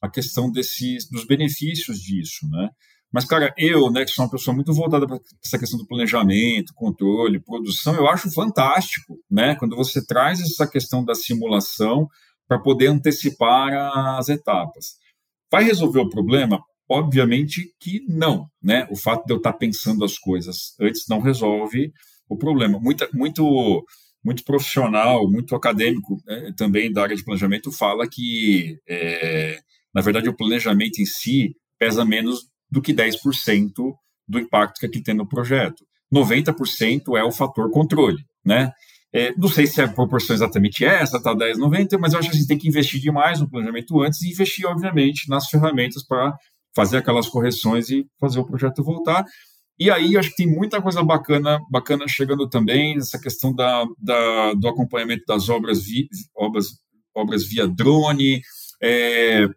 [0.00, 2.68] a questão desses, dos benefícios disso, né?
[3.12, 6.74] Mas, cara, eu, né, que sou uma pessoa muito voltada para essa questão do planejamento,
[6.74, 9.54] controle, produção, eu acho fantástico, né?
[9.56, 12.08] Quando você traz essa questão da simulação
[12.48, 13.72] para poder antecipar
[14.18, 14.96] as etapas.
[15.50, 16.60] Vai resolver o problema?
[16.88, 18.86] Obviamente que não, né?
[18.90, 21.92] O fato de eu estar pensando as coisas antes não resolve
[22.28, 22.78] o problema.
[22.78, 23.84] Muita, muito,
[24.24, 29.60] muito profissional, muito acadêmico né, também da área de planejamento fala que é,
[29.96, 33.72] na verdade, o planejamento em si pesa menos do que 10%
[34.28, 35.86] do impacto que aqui tem no projeto.
[36.14, 38.72] 90% é o fator controle, né?
[39.10, 42.36] É, não sei se a proporção exatamente essa, tá 10, 90, mas eu acho que
[42.36, 46.36] a gente tem que investir demais no planejamento antes e investir, obviamente, nas ferramentas para
[46.74, 49.24] fazer aquelas correções e fazer o projeto voltar.
[49.78, 54.52] E aí, acho que tem muita coisa bacana, bacana chegando também, essa questão da, da
[54.52, 56.66] do acompanhamento das obras, vi, obras,
[57.14, 58.42] obras via drone,
[58.82, 59.48] é,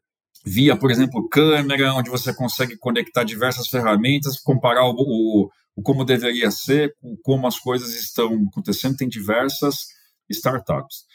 [0.46, 6.06] via, por exemplo, câmera, onde você consegue conectar diversas ferramentas, comparar o, o, o como
[6.06, 8.98] deveria ser, como as coisas estão acontecendo.
[8.98, 9.88] Tem diversas
[10.30, 11.06] startups.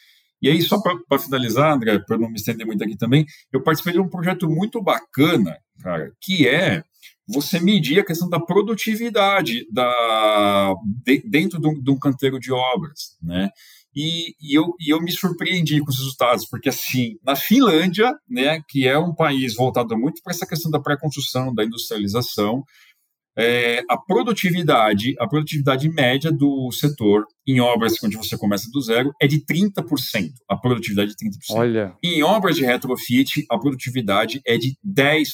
[0.43, 3.95] E aí, só para finalizar, André, para não me estender muito aqui também, eu participei
[3.95, 6.85] de um projeto muito bacana, cara, que é
[7.27, 12.53] você medir a questão da produtividade da, de, dentro de um, de um canteiro de
[12.53, 13.49] obras, né?
[13.95, 18.61] E, e, eu, e eu me surpreendi com os resultados, porque assim, na Finlândia, né,
[18.69, 22.65] que é um país voltado muito para essa questão da pré-construção, da industrialização,
[23.37, 29.13] é, a produtividade, a produtividade média do setor em obras onde você começa do zero
[29.21, 29.83] é de 30%.
[30.49, 31.39] A produtividade é de 30%.
[31.51, 31.97] Olha.
[32.03, 35.29] Em obras de retrofit, a produtividade é de 10%.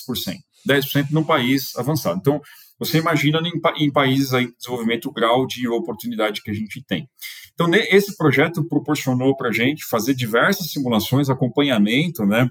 [0.67, 2.19] 10% num país avançado.
[2.19, 2.41] Então,
[2.81, 7.07] você imagina em, em países em desenvolvimento o grau de oportunidade que a gente tem.
[7.53, 12.49] Então, esse projeto proporcionou para a gente fazer diversas simulações, acompanhamento, né,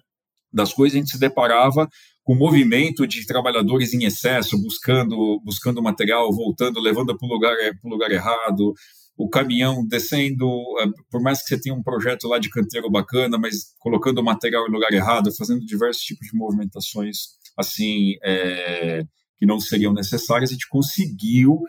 [0.54, 1.90] das coisas, a gente se deparava
[2.24, 7.56] com o movimento de trabalhadores em excesso, buscando, buscando material, voltando, levando para o lugar,
[7.84, 8.74] lugar errado,
[9.18, 10.48] o caminhão descendo,
[10.80, 14.24] é, por mais que você tenha um projeto lá de canteiro bacana, mas colocando o
[14.24, 17.18] material em lugar errado, fazendo diversos tipos de movimentações
[17.58, 19.04] assim é,
[19.40, 21.60] que não seriam necessárias, a gente conseguiu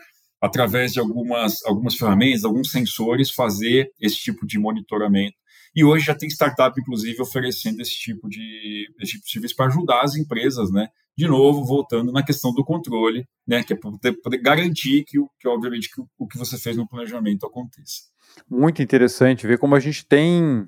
[0.41, 5.37] através de algumas, algumas ferramentas, alguns sensores, fazer esse tipo de monitoramento.
[5.73, 9.67] E hoje já tem startup, inclusive, oferecendo esse tipo de, esse tipo de serviço para
[9.67, 10.89] ajudar as empresas, né?
[11.15, 13.63] De novo, voltando na questão do controle, né?
[13.63, 16.87] Que é poder, poder, garantir que, que obviamente, que o, o que você fez no
[16.87, 18.01] planejamento aconteça.
[18.49, 20.67] Muito interessante ver como a gente tem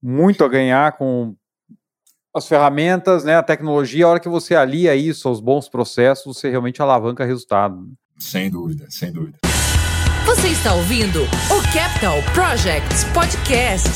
[0.00, 1.34] muito a ganhar com
[2.38, 6.48] as ferramentas, né, a tecnologia, a hora que você alia isso aos bons processos, você
[6.48, 7.86] realmente alavanca resultado.
[8.18, 9.38] Sem dúvida, sem dúvida.
[10.24, 13.88] Você está ouvindo o Capital Projects Podcast.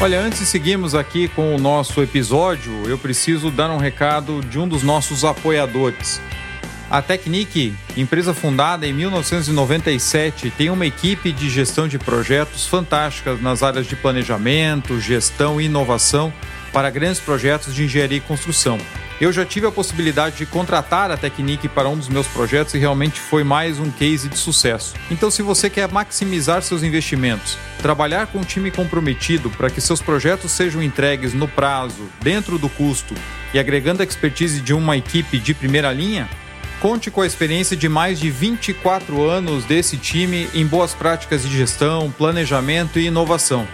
[0.00, 4.58] Olha, antes de seguirmos aqui com o nosso episódio, eu preciso dar um recado de
[4.58, 6.20] um dos nossos apoiadores.
[6.90, 13.62] A Technic, empresa fundada em 1997, tem uma equipe de gestão de projetos fantásticas nas
[13.62, 16.32] áreas de planejamento, gestão e inovação
[16.72, 18.78] para grandes projetos de engenharia e construção.
[19.20, 22.78] Eu já tive a possibilidade de contratar a Technic para um dos meus projetos e
[22.78, 24.94] realmente foi mais um case de sucesso.
[25.10, 30.00] Então, se você quer maximizar seus investimentos, trabalhar com um time comprometido para que seus
[30.00, 33.12] projetos sejam entregues no prazo, dentro do custo
[33.52, 36.28] e agregando a expertise de uma equipe de primeira linha,
[36.80, 41.56] conte com a experiência de mais de 24 anos desse time em boas práticas de
[41.56, 43.66] gestão, planejamento e inovação.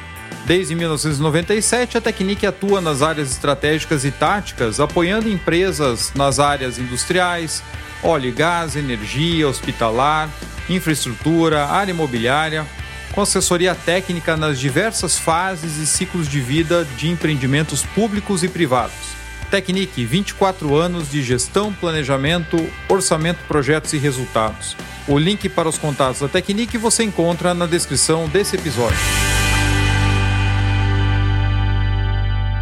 [0.46, 7.62] Desde 1997, a Technic atua nas áreas estratégicas e táticas, apoiando empresas nas áreas industriais,
[8.02, 10.28] óleo e gás, energia, hospitalar,
[10.68, 12.66] infraestrutura, área imobiliária,
[13.12, 19.14] com assessoria técnica nas diversas fases e ciclos de vida de empreendimentos públicos e privados.
[19.50, 22.56] Technic, 24 anos de gestão, planejamento,
[22.88, 24.76] orçamento, projetos e resultados.
[25.06, 28.98] O link para os contatos da Technic você encontra na descrição desse episódio.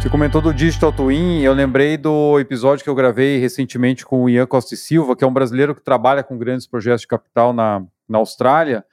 [0.03, 4.29] Você comentou do Digital Twin, eu lembrei do episódio que eu gravei recentemente com o
[4.29, 7.53] Ian Costa e Silva, que é um brasileiro que trabalha com grandes projetos de capital
[7.53, 8.83] na, na Austrália,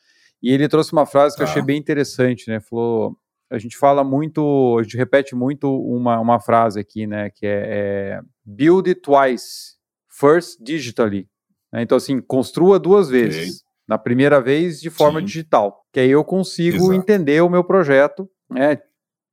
[0.41, 1.47] e ele trouxe uma frase que ah.
[1.47, 2.61] eu achei bem interessante, né?
[2.61, 3.17] Falou,
[3.51, 7.29] a gente fala muito, a gente repete muito uma, uma frase aqui, né?
[7.29, 9.75] Que é, é build it twice,
[10.09, 11.29] first digitally.
[11.73, 11.83] Né?
[11.83, 13.57] Então, assim, construa duas vezes.
[13.57, 13.71] Okay.
[13.89, 15.27] Na primeira vez de forma Sim.
[15.27, 16.93] digital, que aí eu consigo Exato.
[16.93, 18.79] entender o meu projeto, né?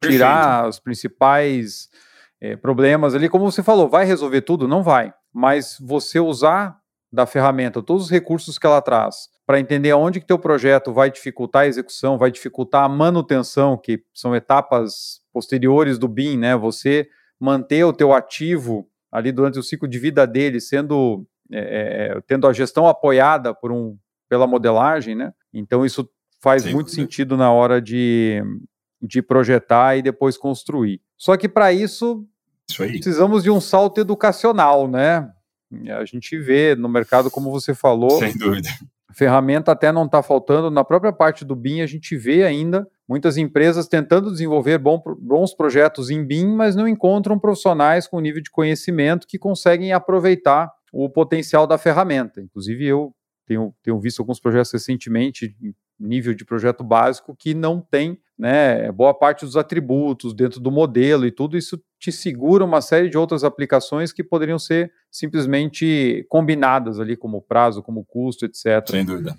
[0.01, 0.69] Tirar Perfeito.
[0.69, 1.89] os principais
[2.41, 3.29] é, problemas ali.
[3.29, 4.67] Como você falou, vai resolver tudo?
[4.67, 5.13] Não vai.
[5.33, 6.77] Mas você usar
[7.11, 11.09] da ferramenta todos os recursos que ela traz para entender onde que teu projeto vai
[11.09, 16.55] dificultar a execução, vai dificultar a manutenção, que são etapas posteriores do BIM, né?
[16.55, 17.07] Você
[17.39, 22.51] manter o teu ativo ali durante o ciclo de vida dele sendo é, tendo a
[22.51, 25.31] gestão apoiada por um pela modelagem, né?
[25.53, 26.09] Então isso
[26.41, 28.43] faz Sim, muito sentido na hora de,
[29.01, 31.01] de projetar e depois construir.
[31.17, 32.25] Só que para isso,
[32.69, 35.29] isso precisamos de um salto educacional, né?
[35.99, 38.19] A gente vê no mercado, como você falou.
[38.19, 38.69] Sem dúvida.
[39.13, 40.69] Ferramenta até não está faltando.
[40.69, 46.09] Na própria parte do BIM, a gente vê ainda muitas empresas tentando desenvolver bons projetos
[46.09, 51.65] em BIM, mas não encontram profissionais com nível de conhecimento que conseguem aproveitar o potencial
[51.65, 52.39] da ferramenta.
[52.41, 53.13] Inclusive, eu
[53.45, 55.55] tenho, tenho visto alguns projetos recentemente,
[55.99, 61.25] nível de projeto básico, que não tem né, boa parte dos atributos dentro do modelo
[61.25, 66.99] e tudo isso te segura uma série de outras aplicações que poderiam ser simplesmente combinadas
[66.99, 68.87] ali, como prazo, como custo, etc.
[68.87, 69.35] Sem dúvida.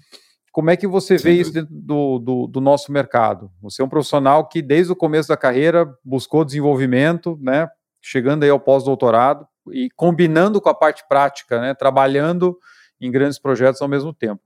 [0.51, 1.42] Como é que você Sem vê dúvida.
[1.42, 3.49] isso dentro do, do, do, nosso mercado?
[3.62, 7.68] Você é um profissional que, desde o começo da carreira, buscou desenvolvimento, né,
[8.03, 12.59] chegando aí ao pós-doutorado e combinando com a parte prática, né, trabalhando
[13.01, 14.42] em grandes projetos ao mesmo tempo.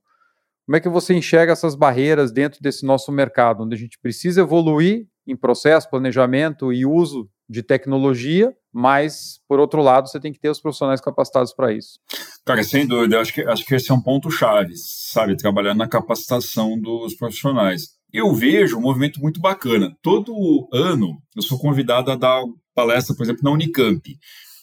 [0.73, 4.41] Como é que você enxerga essas barreiras dentro desse nosso mercado, onde a gente precisa
[4.41, 10.41] evoluir em processo, planejamento e uso de tecnologia, mas, por outro lado, você tem que
[10.41, 11.99] ter os profissionais capacitados para isso.
[12.47, 15.37] Cara, sem dúvida, acho que, acho que esse é um ponto-chave, sabe?
[15.37, 17.89] Trabalhar na capacitação dos profissionais.
[18.11, 19.95] Eu vejo um movimento muito bacana.
[20.01, 22.41] Todo ano eu sou convidado a dar
[22.75, 24.11] palestra, por exemplo, na Unicamp.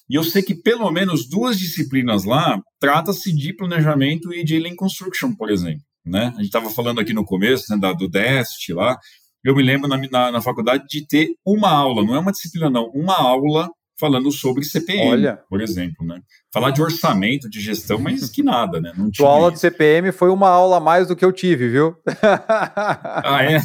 [0.09, 4.75] E eu sei que pelo menos duas disciplinas lá trata-se de planejamento e de Lean
[4.75, 6.27] Construction, por exemplo né?
[6.27, 8.97] A gente estava falando aqui no começo né, da, do DEST lá.
[9.43, 12.69] Eu me lembro na, na, na, faculdade de ter uma aula, não é uma disciplina,
[12.69, 13.69] não, uma aula
[13.99, 15.39] falando sobre CPM, Olha.
[15.49, 16.21] por exemplo, né?
[16.51, 18.93] Falar de orçamento, de gestão, mas que nada, né?
[18.97, 21.95] Não Tua aula de CPM foi uma aula a mais do que eu tive, viu?
[22.23, 23.59] ah, é?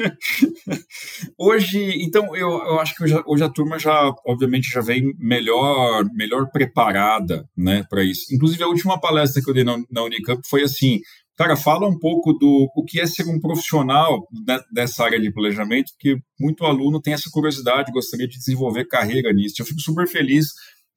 [1.38, 6.04] hoje, então, eu, eu acho que hoje, hoje, a turma já, obviamente, já vem melhor,
[6.14, 8.34] melhor preparada, né, para isso.
[8.34, 11.00] Inclusive, a última palestra que eu dei na, na Unicamp foi assim,
[11.40, 14.28] Cara, fala um pouco do o que é ser um profissional
[14.70, 19.54] dessa área de planejamento, porque muito aluno tem essa curiosidade, gostaria de desenvolver carreira nisso.
[19.58, 20.48] Eu fico super feliz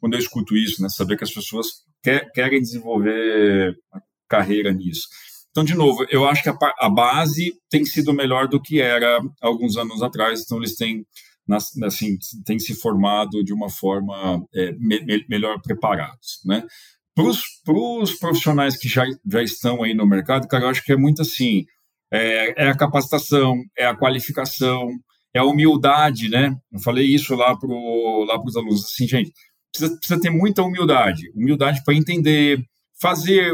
[0.02, 0.90] quando eu escuto isso, né?
[0.90, 1.68] Saber que as pessoas
[2.04, 3.74] quer, querem desenvolver
[4.28, 5.08] carreira nisso.
[5.50, 9.22] Então, de novo, eu acho que a, a base tem sido melhor do que era
[9.42, 11.06] alguns anos atrás, então eles têm
[11.86, 16.66] assim, têm se formado de uma forma é, me, melhor preparados, né?
[17.16, 20.98] Para os profissionais que já, já estão aí no mercado, cara, eu acho que é
[20.98, 21.66] muito assim,
[22.12, 24.88] é, é a capacitação, é a qualificação,
[25.34, 26.56] é a humildade, né?
[26.72, 29.32] Eu falei isso lá para lá os alunos, assim, gente,
[29.72, 32.64] precisa, precisa ter muita humildade, humildade para entender,
[33.02, 33.54] fazer,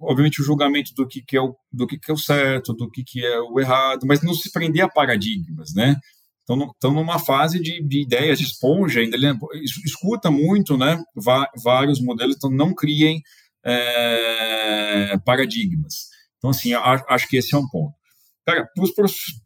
[0.00, 2.90] obviamente, o julgamento do que, que é o do que, que é o certo, do
[2.90, 5.96] que, que é o errado, mas não se prender a paradigmas, né?
[6.44, 9.16] Estão, numa fase de, de ideias de esponja, ainda
[9.84, 11.02] escuta muito, né?
[11.62, 13.22] vários modelos, então não criem
[13.64, 16.08] é, paradigmas.
[16.36, 17.94] Então, assim, acho que esse é um ponto.
[18.46, 19.04] Cara, para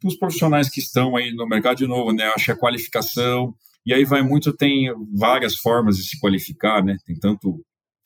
[0.09, 2.25] os profissionais que estão aí no mercado, de novo, né?
[2.35, 6.97] Acho que a qualificação, e aí vai muito, tem várias formas de se qualificar, né?
[7.05, 7.63] Tem tanto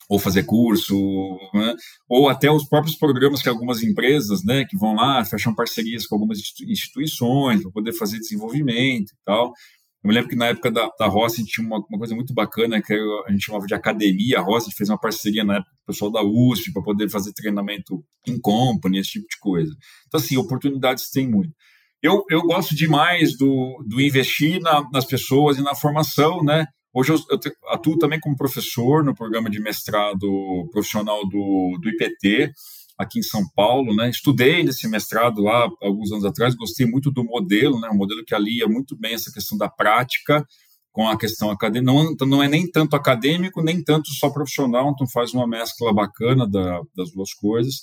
[0.08, 0.94] ou fazer curso,
[1.54, 1.74] né?
[2.08, 6.14] ou até os próprios programas que algumas empresas, né, que vão lá, fecham parcerias com
[6.16, 9.52] algumas instituições para poder fazer desenvolvimento e tal.
[10.04, 12.82] Eu me lembro que na época da, da Rossi tinha uma, uma, coisa muito bacana
[12.82, 14.38] que a gente chamava de academia.
[14.38, 17.32] A Rossi fez uma parceria na época com o pessoal da USP para poder fazer
[17.32, 19.74] treinamento em company, esse tipo de coisa.
[20.06, 21.54] Então, assim, oportunidades tem muito.
[22.02, 26.66] Eu, eu gosto demais do, do investir na, nas pessoas e na formação, né?
[26.94, 27.38] Hoje eu, eu
[27.70, 32.52] atuo também como professor no programa de mestrado profissional do, do IPT,
[32.96, 34.08] aqui em São Paulo, né?
[34.08, 37.88] Estudei nesse mestrado lá alguns anos atrás, gostei muito do modelo, né?
[37.90, 40.46] Um modelo que alia muito bem essa questão da prática
[40.92, 41.92] com a questão acadêmica.
[41.92, 45.92] Não, então não é nem tanto acadêmico, nem tanto só profissional, então faz uma mescla
[45.92, 47.82] bacana da, das duas coisas.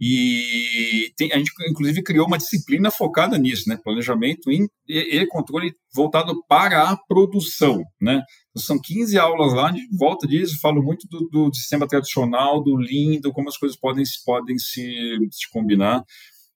[0.00, 3.78] E tem, a gente, inclusive, criou uma disciplina focada nisso, né?
[3.84, 8.22] Planejamento e, e controle voltado para a produção, né?
[8.50, 12.76] Então, são 15 aulas lá, de volta disso, falo muito do, do, sistema tradicional, do
[12.76, 16.02] Lean, do como as coisas podem, podem se, se combinar.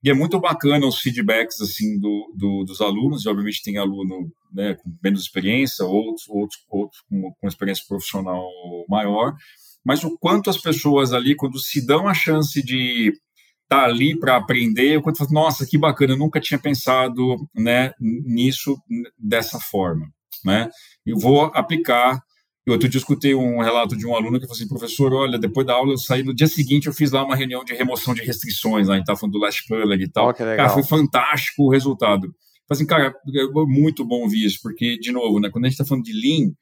[0.02, 4.30] E é muito bacana os feedbacks assim do, do, dos alunos, e obviamente tem aluno
[4.52, 8.42] né, com menos experiência, outros, outros, outros com, com experiência profissional
[8.88, 9.34] maior,
[9.84, 13.12] mas o quanto as pessoas ali, quando se dão a chance de
[13.68, 18.76] tá ali para aprender, quando fala, nossa, que bacana, eu nunca tinha pensado né, nisso
[19.18, 20.06] dessa forma,
[20.44, 20.68] né?
[21.04, 22.20] Eu vou aplicar.
[22.66, 25.66] Eu outro dia escutei um relato de um aluno que falou assim, professor, olha, depois
[25.66, 28.22] da aula eu saí, no dia seguinte eu fiz lá uma reunião de remoção de
[28.22, 30.30] restrições, lá, a gente tá falando do Last Plug e tal.
[30.30, 32.34] Oh, cara, foi fantástico o resultado.
[32.66, 35.74] Falei assim, cara, é muito bom ouvir isso, porque, de novo, né, quando a gente
[35.74, 36.52] está falando de Lean,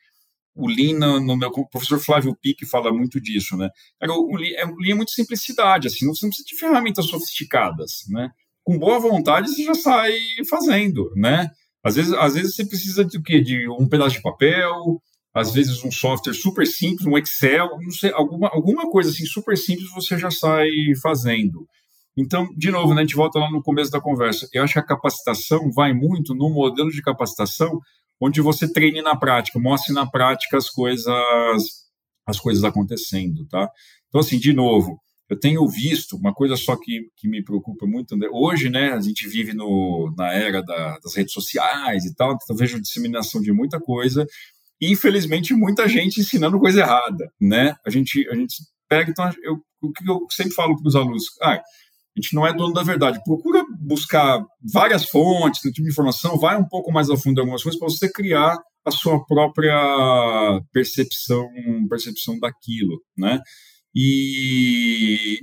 [0.54, 3.70] o Lean, no, meu o professor Flávio Pique fala muito disso, né?
[3.98, 7.06] Cara, o, Lean, é, o Lean é muito simplicidade, assim, você não precisa de ferramentas
[7.06, 8.30] sofisticadas, né?
[8.62, 10.16] Com boa vontade você já sai
[10.48, 11.50] fazendo, né?
[11.82, 13.40] Às vezes, às vezes você precisa de o quê?
[13.40, 15.02] De um pedaço de papel,
[15.34, 19.56] às vezes um software super simples, um Excel, não sei, alguma, alguma coisa assim super
[19.56, 20.68] simples você já sai
[21.02, 21.66] fazendo.
[22.16, 24.46] Então, de novo, né, a gente volta lá no começo da conversa.
[24.52, 27.80] Eu acho que a capacitação vai muito no modelo de capacitação
[28.22, 31.12] onde você treine na prática, mostre na prática as coisas,
[32.24, 33.68] as coisas acontecendo, tá?
[34.08, 38.16] Então, assim, de novo, eu tenho visto uma coisa só que, que me preocupa muito.
[38.16, 38.28] Né?
[38.30, 42.54] Hoje, né, a gente vive no, na era da, das redes sociais e tal, então
[42.54, 44.24] vejo disseminação de muita coisa
[44.80, 47.74] e, infelizmente, muita gente ensinando coisa errada, né?
[47.84, 48.54] A gente, a gente
[48.88, 51.60] pega, então, eu, o que eu sempre falo para os alunos, ah,
[52.16, 53.22] a gente não é dono da verdade.
[53.24, 57.62] Procura buscar várias fontes, tipo de informação, vai um pouco mais a fundo em algumas
[57.62, 61.48] coisas para você criar a sua própria percepção,
[61.88, 63.40] percepção daquilo, né?
[63.94, 65.38] E,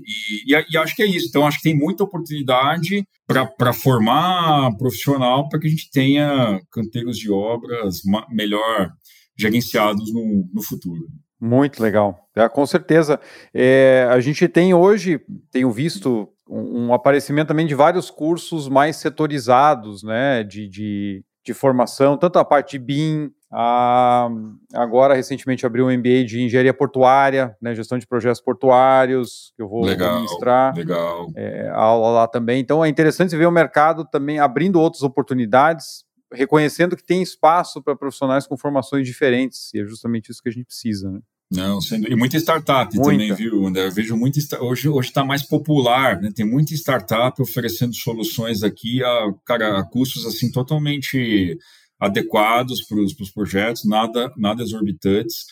[0.48, 1.28] e, e, acho que é isso.
[1.30, 7.18] Então, acho que tem muita oportunidade para formar profissional para que a gente tenha canteiros
[7.18, 8.92] de obras melhor
[9.38, 11.08] gerenciados no, no futuro.
[11.40, 12.28] Muito legal.
[12.36, 13.20] É, com certeza.
[13.54, 18.96] É, a gente tem hoje, tenho visto um, um, aparecimento também de vários cursos mais
[18.98, 24.30] setorizados, né, de, de, de formação, tanto a parte de BIM, a,
[24.74, 29.70] agora recentemente abriu um MBA de engenharia portuária, né, gestão de projetos portuários, que eu
[29.70, 30.76] vou legal, ministrar.
[30.76, 31.28] Legal.
[31.36, 32.60] É, aula lá também.
[32.60, 37.96] Então é interessante ver o mercado também abrindo outras oportunidades, reconhecendo que tem espaço para
[37.96, 41.12] profissionais com formações diferentes, e é justamente isso que a gente precisa.
[41.12, 41.20] Né?
[41.52, 43.12] Não, sendo, e muita startup muita.
[43.12, 43.88] também, viu, André?
[43.88, 46.32] Eu vejo muito, hoje está mais popular, né?
[46.34, 51.58] Tem muita startup oferecendo soluções aqui a, cara, a custos assim totalmente
[52.00, 55.46] adequados para os projetos, nada, nada exorbitantes.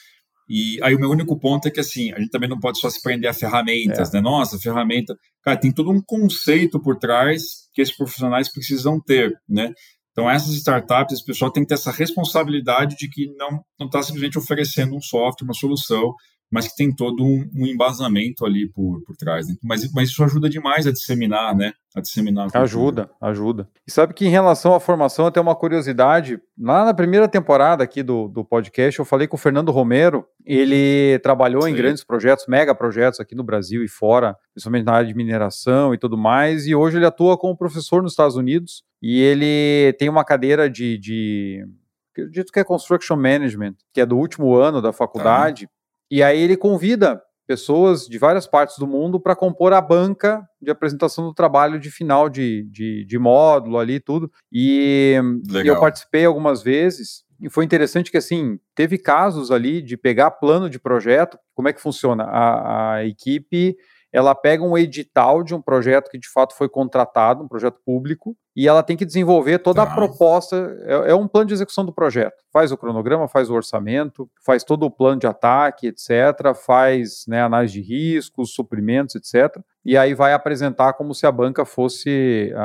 [0.49, 2.89] E aí o meu único ponto é que assim, a gente também não pode só
[2.89, 4.13] se prender a ferramentas, é.
[4.13, 4.21] né?
[4.21, 5.17] Nossa, ferramenta.
[5.43, 9.73] Cara, tem todo um conceito por trás que esses profissionais precisam ter, né?
[10.17, 14.39] Então, essas startups, o pessoal tem que ter essa responsabilidade de que não está simplesmente
[14.39, 16.11] oferecendo um software, uma solução,
[16.51, 19.47] mas que tem todo um, um embasamento ali por, por trás.
[19.47, 19.55] Né?
[19.61, 21.73] Mas, mas isso ajuda demais a disseminar, né?
[21.95, 22.47] A disseminar.
[22.53, 23.67] A ajuda, ajuda.
[23.85, 26.39] E sabe que em relação à formação, tem uma curiosidade.
[26.57, 30.25] Lá na primeira temporada aqui do, do podcast, eu falei com o Fernando Romero.
[30.45, 31.71] Ele trabalhou Sim.
[31.71, 35.93] em grandes projetos, mega projetos aqui no Brasil e fora, principalmente na área de mineração
[35.93, 36.65] e tudo mais.
[36.65, 38.83] E hoje ele atua como professor nos Estados Unidos.
[39.01, 41.65] E ele tem uma cadeira de, de
[42.11, 45.69] acredito que é Construction Management, que é do último ano da faculdade,
[46.09, 50.69] e aí ele convida pessoas de várias partes do mundo para compor a banca de
[50.69, 54.29] apresentação do trabalho de final de, de, de módulo ali tudo.
[54.51, 55.15] E,
[55.63, 57.25] e, eu participei algumas vezes.
[57.39, 61.39] E foi interessante que, assim, teve casos ali de pegar plano de projeto.
[61.55, 62.25] Como é que funciona?
[62.25, 63.77] A, a equipe
[64.11, 68.35] ela pega um edital de um projeto que de fato foi contratado, um projeto público,
[68.55, 69.91] e ela tem que desenvolver toda tá.
[69.91, 72.35] a proposta, é, é, um plano de execução do projeto.
[72.51, 77.41] Faz o cronograma, faz o orçamento, faz todo o plano de ataque, etc., faz né,
[77.41, 82.63] análise de riscos, suprimentos, etc., e aí vai apresentar como se a banca fosse a,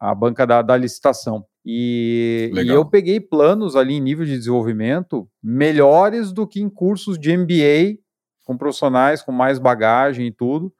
[0.00, 1.44] a, a banca da, da licitação.
[1.64, 7.18] E, e, eu peguei planos ali em nível de desenvolvimento melhores do que em cursos
[7.18, 7.98] de MBA
[8.48, 10.72] com profissionais com mais bagagem e tudo.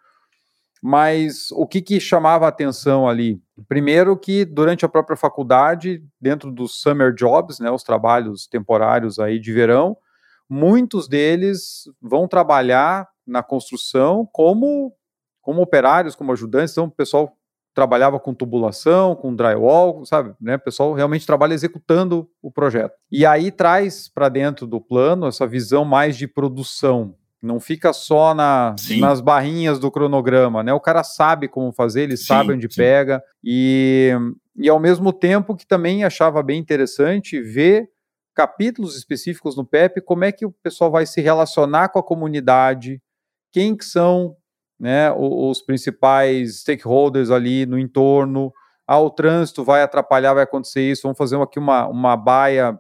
[0.83, 3.43] Mas o que, que chamava a atenção ali?
[3.69, 9.39] Primeiro que durante a própria faculdade, dentro dos summer jobs, né, os trabalhos temporários aí
[9.39, 9.99] de verão,
[10.49, 14.95] muitos deles vão trabalhar na construção como,
[15.43, 16.73] como operários, como ajudantes.
[16.73, 17.37] Então, o pessoal
[17.75, 20.35] trabalhava com tubulação, com drywall, sabe?
[20.41, 20.57] Né?
[20.57, 22.95] O pessoal realmente trabalha executando o projeto.
[23.13, 28.35] E aí traz para dentro do plano essa visão mais de produção, não fica só
[28.35, 30.73] na, nas barrinhas do cronograma, né?
[30.73, 32.77] O cara sabe como fazer, ele sim, sabe onde sim.
[32.77, 33.23] pega.
[33.45, 34.13] E,
[34.57, 37.89] e ao mesmo tempo que também achava bem interessante ver
[38.35, 43.01] capítulos específicos no PEP, como é que o pessoal vai se relacionar com a comunidade,
[43.53, 44.37] quem que são
[44.79, 48.53] né, os, os principais stakeholders ali no entorno,
[48.87, 52.79] ah, o trânsito vai atrapalhar, vai acontecer isso, vamos fazer aqui uma, uma baia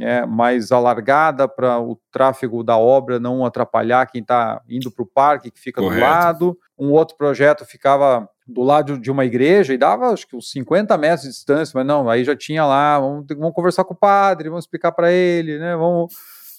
[0.00, 5.06] é, mais alargada para o tráfego da obra não atrapalhar quem está indo para o
[5.06, 6.00] parque, que fica Correto.
[6.00, 6.58] do lado.
[6.78, 10.96] Um outro projeto ficava do lado de uma igreja e dava acho que uns 50
[10.96, 14.48] metros de distância, mas não, aí já tinha lá, vamos, vamos conversar com o padre,
[14.48, 15.76] vamos explicar para ele, né?
[15.76, 16.14] Vamos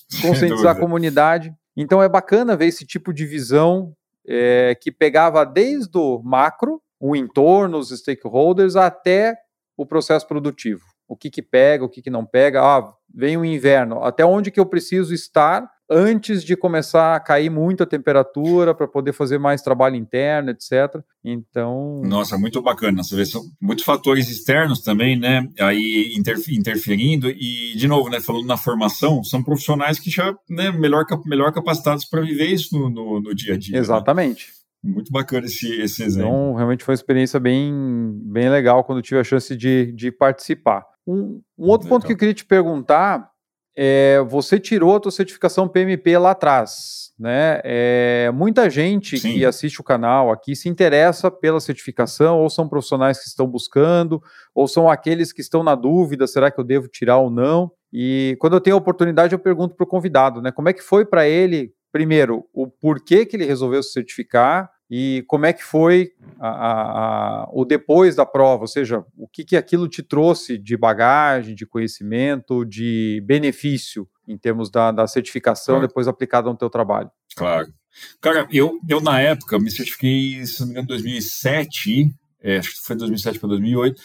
[0.21, 1.53] conscientizar a comunidade.
[1.75, 3.93] Então é bacana ver esse tipo de visão
[4.27, 9.35] é, que pegava desde o macro, o entorno, os stakeholders, até
[9.75, 12.61] o processo produtivo o que que pega, o que que não pega.
[12.61, 17.49] Ah, vem o inverno, até onde que eu preciso estar antes de começar a cair
[17.49, 21.03] muito a temperatura para poder fazer mais trabalho interno, etc.
[21.21, 22.01] Então.
[22.05, 23.03] Nossa, muito bacana.
[23.03, 25.45] Você vê, são muitos fatores externos também, né?
[25.59, 27.29] Aí interferindo.
[27.29, 32.05] E, de novo, né, falando na formação, são profissionais que já né, melhor, melhor capacitados
[32.05, 33.73] para viver isso no, no, no, dia a dia.
[33.73, 33.79] Né?
[33.79, 34.47] Exatamente.
[34.81, 34.93] Né?
[34.93, 36.29] Muito bacana esse, esse exemplo.
[36.29, 40.90] Então, realmente foi uma experiência bem, bem legal quando tive a chance de, de participar.
[41.07, 43.31] Um, um outro ponto que eu queria te perguntar
[43.75, 47.61] é, você tirou a tua certificação PMP lá atrás, né?
[47.63, 49.33] É, muita gente Sim.
[49.33, 54.21] que assiste o canal aqui se interessa pela certificação, ou são profissionais que estão buscando,
[54.53, 57.71] ou são aqueles que estão na dúvida, será que eu devo tirar ou não?
[57.93, 60.51] E quando eu tenho a oportunidade, eu pergunto para o convidado, né?
[60.51, 65.23] Como é que foi para ele, primeiro, o porquê que ele resolveu se certificar, e
[65.25, 69.55] como é que foi a, a, o depois da prova, ou seja, o que, que
[69.55, 75.87] aquilo te trouxe de bagagem, de conhecimento, de benefício em termos da, da certificação claro.
[75.87, 77.09] depois aplicada no teu trabalho?
[77.37, 77.73] Claro.
[78.19, 82.13] Cara, eu, eu na época me certifiquei, se não me engano, em 2007,
[82.43, 84.01] é, acho que foi 2007 para 2008,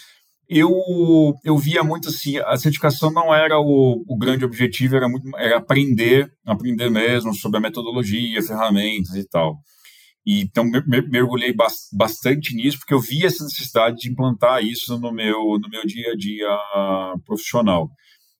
[0.48, 0.70] eu,
[1.44, 5.56] eu via muito assim, a certificação não era o, o grande objetivo, era, muito, era
[5.56, 9.58] aprender, aprender mesmo sobre a metodologia, ferramentas e tal.
[10.26, 10.64] Então,
[11.08, 11.54] mergulhei
[11.92, 16.12] bastante nisso, porque eu vi essa necessidade de implantar isso no meu, no meu dia
[16.12, 16.48] a dia
[17.24, 17.88] profissional.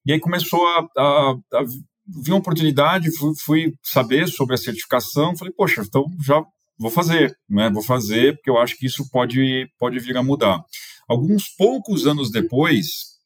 [0.05, 1.64] E aí começou a, a, a
[2.09, 6.43] vir uma oportunidade, fui, fui, saber sobre a certificação, falei, poxa, então já
[6.78, 7.70] vou fazer, né?
[7.70, 10.61] Vou fazer, porque eu acho que isso pode, pode vir a mudar.
[11.09, 13.16] Alguns poucos anos depois,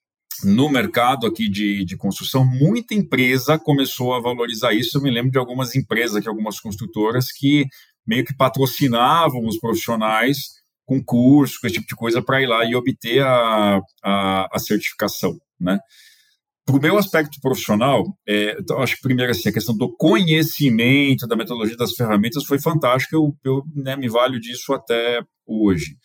[0.45, 4.97] no mercado aqui de, de construção, muita empresa começou a valorizar isso.
[4.97, 7.67] Eu me lembro de algumas empresas aqui, algumas construtoras que
[8.11, 12.65] meio que patrocinavam os profissionais com curso, com esse tipo de coisa, para ir lá
[12.65, 15.79] e obter a, a, a certificação, né?
[16.67, 21.27] Para o meu aspecto profissional, é, então, acho que primeiro assim, a questão do conhecimento,
[21.29, 25.97] da metodologia das ferramentas foi fantástica, eu, eu né, me valho disso até hoje.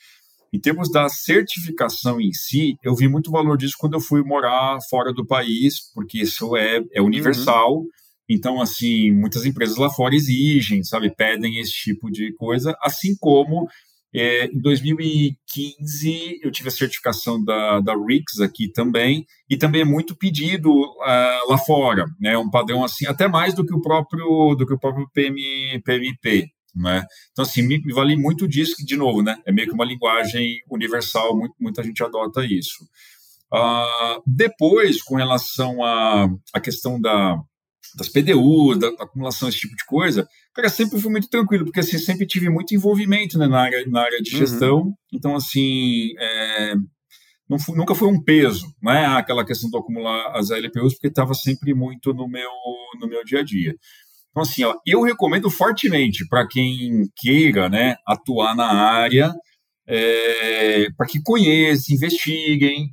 [0.54, 4.78] Em termos da certificação em si, eu vi muito valor disso quando eu fui morar
[4.90, 7.88] fora do país, porque isso é, é universal, uhum
[8.30, 13.68] Então, assim, muitas empresas lá fora exigem, sabe, pedem esse tipo de coisa, assim como
[14.18, 19.86] é, em 2015 eu tive a certificação da, da RICS aqui também, e também é
[19.86, 24.56] muito pedido uh, lá fora, né, um padrão assim, até mais do que o próprio,
[24.56, 26.48] do que o próprio PM, PMP.
[26.74, 27.06] Né?
[27.32, 29.86] Então, assim, me, me vale muito disso, que, de novo, né, é meio que uma
[29.86, 32.86] linguagem universal, muito, muita gente adota isso.
[33.54, 37.38] Uh, depois, com relação à, questão da,
[37.96, 41.80] das PDUs, da, da, acumulação, esse tipo de coisa, cara, sempre fui muito tranquilo, porque
[41.80, 44.40] assim, sempre tive muito envolvimento né, na, área, na área de uhum.
[44.40, 44.94] gestão, uhum.
[45.14, 46.76] então assim, é,
[47.50, 51.08] não foi, nunca foi um peso, não é aquela questão de acumular as LPUs, porque
[51.08, 52.50] estava sempre muito no meu,
[53.00, 53.76] no meu dia a dia.
[54.32, 59.34] Então assim, ó, eu recomendo fortemente para quem queira né, atuar na área,
[59.88, 62.90] é, para que conheça, investiguem,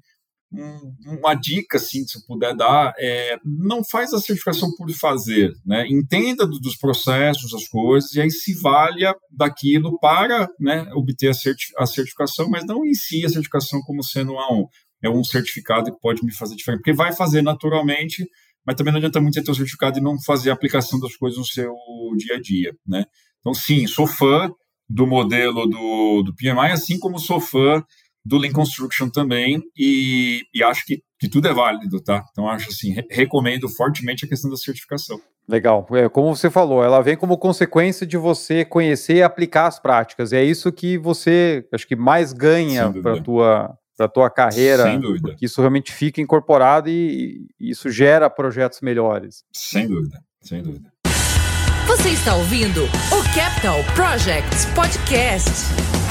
[1.07, 5.87] uma dica, assim, se puder dar, é não faz a certificação por fazer, né?
[5.89, 11.73] Entenda dos processos, as coisas, e aí se valha daquilo para né, obter a, certi
[11.79, 14.67] a certificação, mas não em si a certificação como sendo um,
[15.03, 18.27] é um certificado que pode me fazer diferente, porque vai fazer naturalmente,
[18.67, 21.39] mas também não adianta muito ter o certificado e não fazer a aplicação das coisas
[21.39, 21.75] no seu
[22.17, 23.05] dia a dia, né?
[23.41, 24.51] Então, sim, sou fã
[24.89, 27.83] do modelo do, do PMI, assim como sou fã
[28.25, 32.25] do Lean Construction também, e, e acho que, que tudo é válido, tá?
[32.31, 35.21] Então, acho assim, re recomendo fortemente a questão da certificação.
[35.49, 35.87] Legal.
[35.93, 40.33] É, como você falou, ela vem como consequência de você conhecer e aplicar as práticas.
[40.33, 44.85] E é isso que você, acho que mais ganha para a tua, para tua carreira.
[44.85, 45.29] Sem dúvida.
[45.31, 49.45] Porque isso realmente fica incorporado e, e isso gera projetos melhores.
[49.53, 50.93] Sem dúvida, sem dúvida.
[51.87, 56.02] Você está ouvindo o Capital Projects Podcast.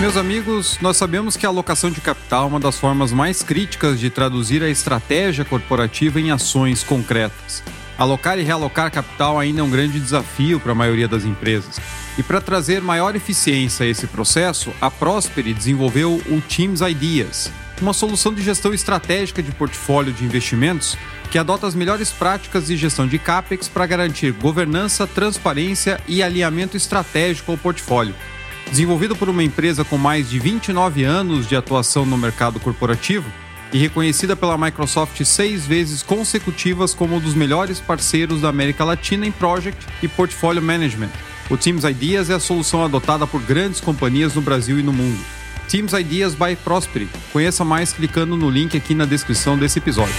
[0.00, 3.98] Meus amigos, nós sabemos que a alocação de capital é uma das formas mais críticas
[3.98, 7.64] de traduzir a estratégia corporativa em ações concretas.
[7.98, 11.80] Alocar e realocar capital ainda é um grande desafio para a maioria das empresas.
[12.16, 17.50] E para trazer maior eficiência a esse processo, a Prosperi desenvolveu o Teams Ideas,
[17.82, 20.96] uma solução de gestão estratégica de portfólio de investimentos
[21.28, 26.76] que adota as melhores práticas de gestão de CAPEX para garantir governança, transparência e alinhamento
[26.76, 28.14] estratégico ao portfólio
[28.70, 33.30] Desenvolvido por uma empresa com mais de 29 anos de atuação no mercado corporativo
[33.72, 39.26] e reconhecida pela Microsoft seis vezes consecutivas como um dos melhores parceiros da América Latina
[39.26, 41.10] em Project e Portfolio Management,
[41.50, 45.18] o Teams Ideas é a solução adotada por grandes companhias no Brasil e no mundo.
[45.66, 47.10] Teams Ideas by Prosperity.
[47.32, 50.14] Conheça mais clicando no link aqui na descrição desse episódio.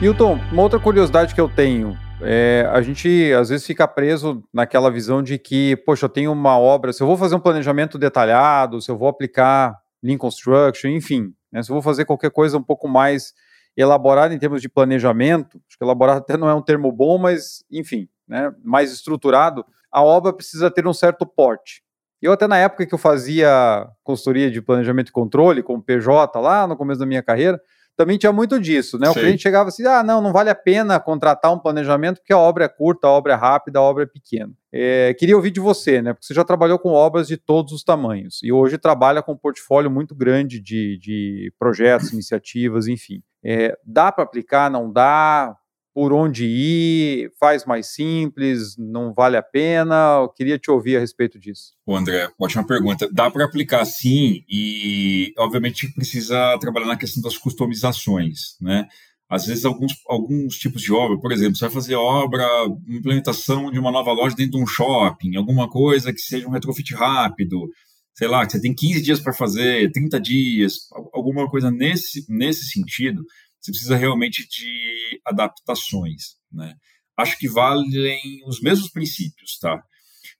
[0.00, 4.90] Hilton, uma outra curiosidade que eu tenho é, a gente às vezes fica preso naquela
[4.90, 8.80] visão de que, poxa, eu tenho uma obra, se eu vou fazer um planejamento detalhado,
[8.80, 12.62] se eu vou aplicar Lean Construction, enfim, né, se eu vou fazer qualquer coisa um
[12.62, 13.32] pouco mais
[13.76, 17.64] elaborada em termos de planejamento, acho que elaborado até não é um termo bom, mas
[17.70, 21.82] enfim, né, mais estruturado, a obra precisa ter um certo porte.
[22.20, 26.66] Eu até na época que eu fazia consultoria de planejamento e controle, como PJ lá
[26.66, 27.60] no começo da minha carreira,
[27.96, 29.08] também tinha muito disso, né?
[29.08, 32.38] O cliente chegava assim, ah, não, não vale a pena contratar um planejamento porque a
[32.38, 34.52] obra é curta, a obra é rápida, a obra é pequena.
[34.72, 36.12] É, queria ouvir de você, né?
[36.12, 39.36] Porque você já trabalhou com obras de todos os tamanhos e hoje trabalha com um
[39.36, 43.22] portfólio muito grande de, de projetos, iniciativas, enfim.
[43.44, 45.56] É, dá para aplicar, não dá?
[45.94, 50.20] Por onde ir, faz mais simples, não vale a pena?
[50.22, 51.72] Eu queria te ouvir a respeito disso.
[51.86, 53.08] O André, ótima pergunta.
[53.12, 58.86] Dá para aplicar sim, e obviamente precisa trabalhar na questão das customizações, né?
[59.28, 62.46] Às vezes, alguns, alguns tipos de obra, por exemplo, você vai fazer obra,
[62.86, 66.94] implementação de uma nova loja dentro de um shopping, alguma coisa que seja um retrofit
[66.94, 67.66] rápido,
[68.14, 70.80] sei lá, que você tem 15 dias para fazer, 30 dias,
[71.14, 73.24] alguma coisa nesse, nesse sentido,
[73.62, 76.74] você precisa realmente de adaptações, né?
[77.16, 79.80] Acho que valem os mesmos princípios, tá?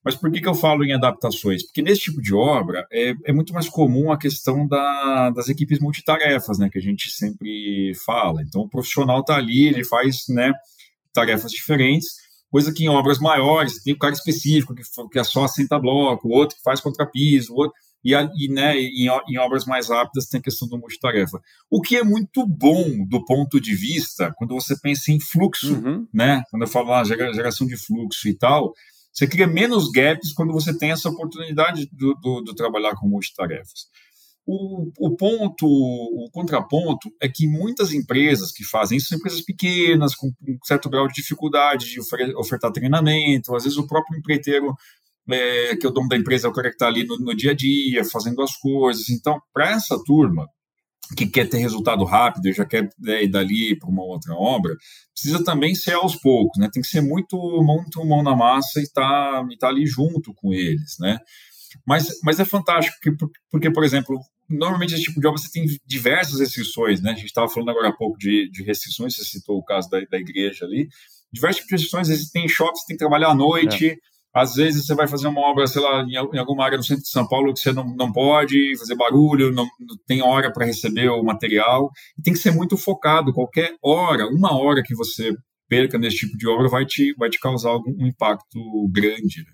[0.04, 1.64] Mas por que, que eu falo em adaptações?
[1.64, 5.78] Porque nesse tipo de obra é, é muito mais comum a questão da, das equipes
[5.78, 6.68] multitarefas, né?
[6.70, 8.42] Que a gente sempre fala.
[8.42, 10.52] Então o profissional está ali, ele faz né,
[11.12, 12.14] tarefas diferentes,
[12.50, 16.28] coisa que em obras maiores tem um cara específico que, que é só assenta bloco,
[16.28, 17.74] o outro que faz contrapiso, o outro
[18.04, 21.40] e, e né, em, em, obras mais rápidas tem a questão do multitarefa.
[21.70, 26.06] O que é muito bom do ponto de vista, quando você pensa em fluxo, uhum.
[26.12, 26.42] né?
[26.50, 28.72] Quando eu falo lá, geração de fluxo e tal,
[29.12, 33.86] você cria menos gaps quando você tem essa oportunidade do, do, do trabalhar com multitarefas.
[34.44, 40.16] O, o, ponto, o contraponto é que muitas empresas que fazem isso são empresas pequenas,
[40.16, 42.00] com um certo grau de dificuldade de
[42.36, 44.74] ofertar treinamento, às vezes o próprio empreiteiro
[45.30, 47.52] é, que o dono da empresa é o cara que está ali no, no, dia
[47.52, 49.08] a dia, fazendo as coisas.
[49.08, 50.46] Então, para essa turma,
[51.16, 54.74] que quer ter resultado rápido e já quer né, ir dali para uma outra obra,
[55.12, 56.68] precisa também ser aos poucos, né?
[56.72, 60.52] Tem que ser muito, muito mão na massa e estar tá, tá ali junto com
[60.52, 61.18] eles, né?
[61.86, 64.18] Mas, mas é fantástico, porque, porque, por exemplo,
[64.48, 67.12] normalmente esse tipo de obra você tem diversas restrições, né?
[67.12, 70.00] A gente estava falando agora há pouco de, de restrições, você citou o caso da,
[70.00, 70.88] da igreja ali.
[71.32, 73.96] Diversas restrições, às vezes tem shopping, você tem que trabalhar à noite, é.
[74.34, 77.10] Às vezes você vai fazer uma obra, sei lá, em, alguma área do centro de
[77.10, 81.08] São Paulo que você não, não pode fazer barulho, não, não tem hora para receber
[81.10, 81.90] o material.
[82.24, 83.32] Tem que ser muito focado.
[83.32, 85.34] Qualquer hora, uma hora que você
[85.68, 88.58] perca nesse tipo de obra vai te, vai te causar algum um impacto
[88.90, 89.38] grande.
[89.38, 89.52] Né?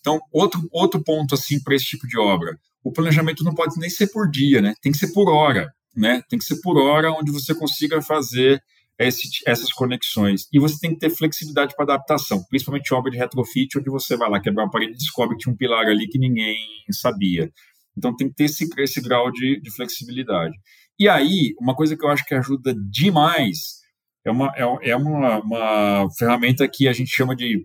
[0.00, 3.90] Então, outro, outro ponto assim para esse tipo de obra, o planejamento não pode nem
[3.90, 4.74] ser por dia, né?
[4.80, 6.22] Tem que ser por hora, né?
[6.28, 8.60] Tem que ser por hora onde você consiga fazer
[8.98, 10.48] esse, essas conexões.
[10.52, 14.28] E você tem que ter flexibilidade para adaptação, principalmente obra de retrofit, onde você vai
[14.28, 16.56] lá quebrar uma parede e descobre que tinha um pilar ali que ninguém
[16.90, 17.50] sabia.
[17.96, 20.54] Então tem que ter esse, esse grau de, de flexibilidade.
[20.98, 23.78] E aí, uma coisa que eu acho que ajuda demais
[24.24, 27.62] é uma, é, é uma, uma ferramenta que a gente chama de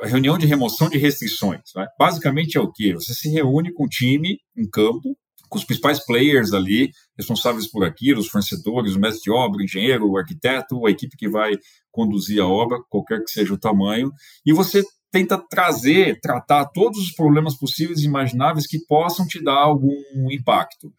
[0.00, 1.62] reunião de remoção de restrições.
[1.74, 1.86] Né?
[1.98, 2.94] Basicamente é o que?
[2.94, 5.16] Você se reúne com o time em campo,
[5.48, 9.64] com os principais players ali, responsáveis por aquilo, os fornecedores, o mestre de obra, o
[9.64, 11.52] engenheiro, o arquiteto, a equipe que vai
[11.90, 14.12] conduzir a obra, qualquer que seja o tamanho,
[14.44, 19.56] e você tenta trazer, tratar todos os problemas possíveis e imagináveis que possam te dar
[19.56, 19.96] algum
[20.30, 20.92] impacto.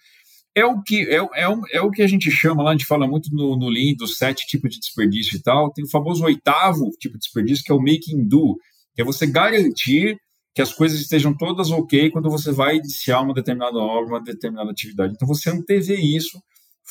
[0.55, 3.07] É o que, é, é, é o que a gente chama lá, a gente fala
[3.07, 6.89] muito no, no Lean dos sete tipos de desperdício e tal, tem o famoso oitavo
[6.99, 8.57] tipo de desperdício, que é o making do,
[8.95, 10.17] que é você garantir
[10.53, 14.71] que as coisas estejam todas ok quando você vai iniciar uma determinada obra, uma determinada
[14.71, 15.13] atividade.
[15.13, 16.41] Então você antevê isso,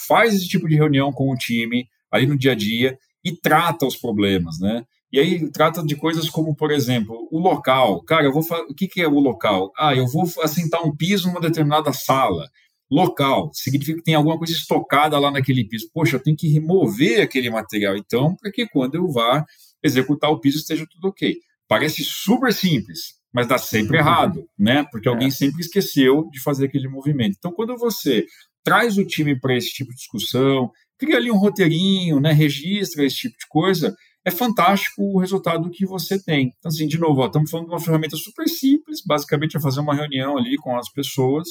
[0.06, 3.86] faz esse tipo de reunião com o time ali no dia a dia e trata
[3.86, 4.84] os problemas, né?
[5.10, 8.02] E aí trata de coisas como, por exemplo, o local.
[8.04, 9.72] Cara, eu vou o que, que é o local?
[9.76, 12.48] Ah, eu vou assentar um piso numa determinada sala.
[12.90, 15.90] Local significa que tem alguma coisa estocada lá naquele piso.
[15.92, 19.44] Poxa, eu tenho que remover aquele material, então, para que quando eu vá
[19.82, 21.36] executar o piso esteja tudo ok.
[21.66, 24.02] Parece super simples, mas dá sempre uhum.
[24.02, 24.84] errado, né?
[24.90, 25.32] Porque alguém é.
[25.32, 27.36] sempre esqueceu de fazer aquele movimento.
[27.38, 28.24] Então, quando você
[28.64, 32.32] traz o time para esse tipo de discussão, cria ali um roteirinho, né?
[32.32, 36.52] Registra esse tipo de coisa, é fantástico o resultado que você tem.
[36.58, 39.80] Então, assim, de novo, ó, estamos falando de uma ferramenta super simples, basicamente é fazer
[39.80, 41.48] uma reunião ali com as pessoas,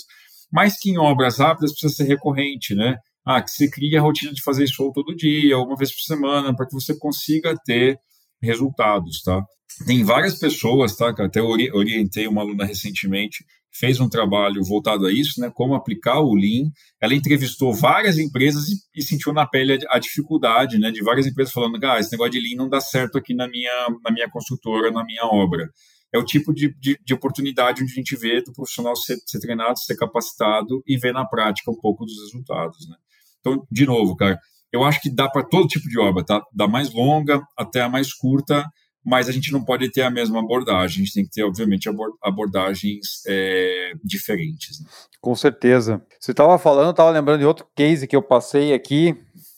[0.51, 2.97] mas que em obras rápidas precisa ser recorrente, né?
[3.25, 6.55] Ah, que você cria a rotina de fazer isso todo dia, uma vez por semana,
[6.55, 7.99] para que você consiga ter
[8.41, 9.43] resultados, tá?
[9.85, 11.13] Tem várias pessoas, tá?
[11.13, 15.51] Que até orientei uma aluna recentemente, fez um trabalho voltado a isso, né?
[15.53, 16.71] Como aplicar o Lean.
[16.99, 20.91] Ela entrevistou várias empresas e, e sentiu na pele a, a, dificuldade, né?
[20.91, 23.87] De várias empresas falando, ah, esse negócio de Lean não dá certo aqui na minha,
[24.03, 25.69] na minha construtora, na minha obra.
[26.13, 29.39] É o tipo de, de, de oportunidade onde a gente vê do profissional ser, ser
[29.39, 32.95] treinado, ser capacitado e ver na prática um pouco dos resultados, né?
[33.39, 34.39] Então, de novo, cara,
[34.71, 36.41] eu acho que dá para todo tipo de obra, tá?
[36.53, 38.65] Da mais longa até a mais curta,
[39.05, 41.89] mas a gente não pode ter a mesma abordagem, a gente tem que ter, obviamente,
[42.21, 44.81] abordagens é, diferentes.
[44.81, 44.89] Né?
[45.21, 46.01] Com certeza.
[46.19, 49.15] Você estava falando, estava lembrando de outro case que eu passei aqui,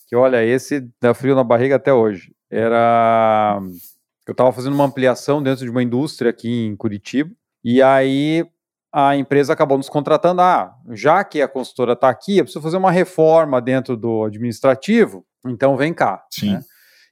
[0.08, 2.32] que olha, esse dá frio na barriga até hoje.
[2.50, 3.60] Era.
[4.28, 7.32] Eu estava fazendo uma ampliação dentro de uma indústria aqui em Curitiba,
[7.64, 8.46] e aí
[8.92, 10.42] a empresa acabou nos contratando.
[10.42, 15.26] Ah, já que a consultora está aqui, eu preciso fazer uma reforma dentro do administrativo,
[15.46, 16.24] então vem cá.
[16.32, 16.54] Sim.
[16.54, 16.64] Né?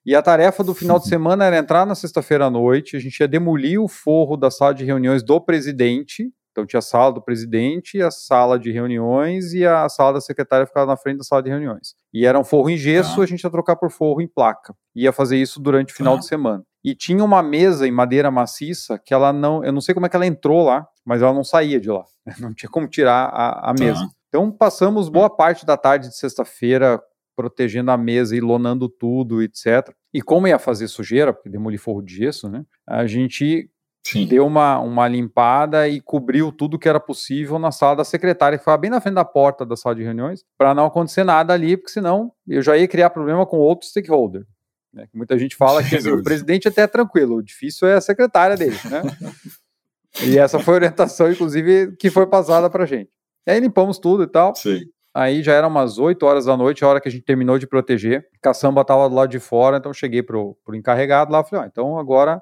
[0.06, 3.20] E a tarefa do final de semana era entrar na sexta-feira à noite, a gente
[3.20, 6.32] ia demolir o forro da sala de reuniões do presidente.
[6.58, 10.66] Então tinha a sala do presidente, a sala de reuniões e a sala da secretária
[10.66, 11.94] ficava na frente da sala de reuniões.
[12.12, 13.24] E era um forro em gesso, ah.
[13.24, 14.74] a gente ia trocar por forro em placa.
[14.96, 16.18] Ia fazer isso durante o final ah.
[16.18, 16.64] de semana.
[16.84, 20.10] E tinha uma mesa em madeira maciça que ela não, eu não sei como é
[20.10, 22.04] que ela entrou lá, mas ela não saía de lá.
[22.40, 24.02] Não tinha como tirar a, a mesa.
[24.04, 24.10] Ah.
[24.30, 27.00] Então passamos boa parte da tarde de sexta-feira
[27.36, 29.94] protegendo a mesa e lonando tudo, etc.
[30.12, 32.66] E como ia fazer sujeira, porque demolir forro de gesso, né?
[32.86, 33.70] A gente
[34.12, 34.26] Sim.
[34.26, 38.64] deu uma, uma limpada e cobriu tudo que era possível na sala da secretária, que
[38.64, 41.76] ficava bem na frente da porta da sala de reuniões, para não acontecer nada ali,
[41.76, 44.46] porque senão eu já ia criar problema com outro stakeholder.
[44.94, 45.08] Né?
[45.14, 48.56] Muita gente fala que assim, o presidente até é tranquilo, o difícil é a secretária
[48.56, 49.02] dele, né?
[50.24, 53.10] e essa foi a orientação, inclusive, que foi passada para gente.
[53.46, 54.56] E aí limpamos tudo e tal.
[54.56, 54.82] Sim.
[55.14, 57.66] Aí já era umas 8 horas da noite, a hora que a gente terminou de
[57.66, 58.28] proteger.
[58.42, 61.98] Caçamba estava do lado de fora, então cheguei pro, pro encarregado lá, falei, ah, então
[61.98, 62.42] agora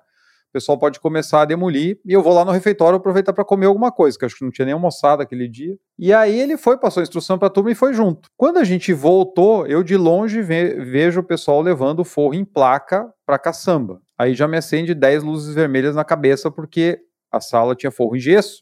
[0.55, 3.91] pessoal pode começar a demolir e eu vou lá no refeitório aproveitar para comer alguma
[3.91, 5.77] coisa, que acho que não tinha nem almoçado aquele dia.
[5.99, 8.29] E aí ele foi, passou a instrução para a turma e foi junto.
[8.37, 12.45] Quando a gente voltou, eu de longe ve vejo o pessoal levando o forro em
[12.45, 14.01] placa para caçamba.
[14.17, 16.99] Aí já me acende 10 luzes vermelhas na cabeça porque
[17.29, 18.61] a sala tinha forro em gesso.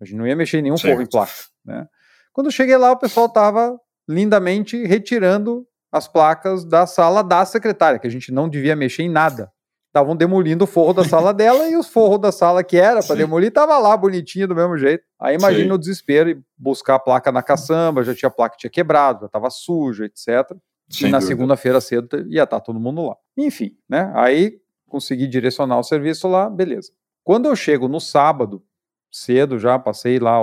[0.00, 0.94] A gente não ia mexer em nenhum certo.
[0.94, 1.32] forro em placa,
[1.64, 1.86] né?
[2.32, 3.78] Quando eu cheguei lá, o pessoal estava
[4.08, 9.08] lindamente retirando as placas da sala da secretária, que a gente não devia mexer em
[9.08, 9.52] nada.
[9.90, 13.16] Estavam demolindo o forro da sala dela e os forros da sala que era para
[13.16, 15.02] demolir estava lá bonitinho do mesmo jeito.
[15.18, 18.60] Aí imagina o desespero e buscar a placa na caçamba, já tinha a placa que
[18.60, 20.56] tinha quebrado, já estava suja, etc.
[20.88, 23.16] Sem e na segunda-feira cedo ia estar tá todo mundo lá.
[23.36, 24.12] Enfim, né?
[24.14, 26.92] Aí consegui direcionar o serviço lá, beleza.
[27.24, 28.62] Quando eu chego no sábado,
[29.10, 30.40] cedo já, passei lá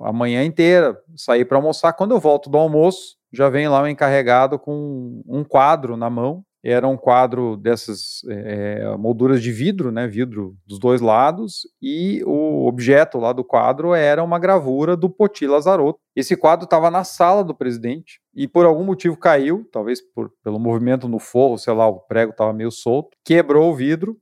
[0.00, 1.92] a manhã inteira, saí para almoçar.
[1.92, 6.42] Quando eu volto do almoço, já vem lá o encarregado com um quadro na mão
[6.64, 12.66] era um quadro dessas é, molduras de vidro, né, vidro dos dois lados, e o
[12.66, 16.00] objeto lá do quadro era uma gravura do Poti Lazarotto.
[16.16, 20.58] Esse quadro estava na sala do presidente e por algum motivo caiu, talvez por, pelo
[20.58, 24.16] movimento no forro, sei lá, o prego estava meio solto, quebrou o vidro,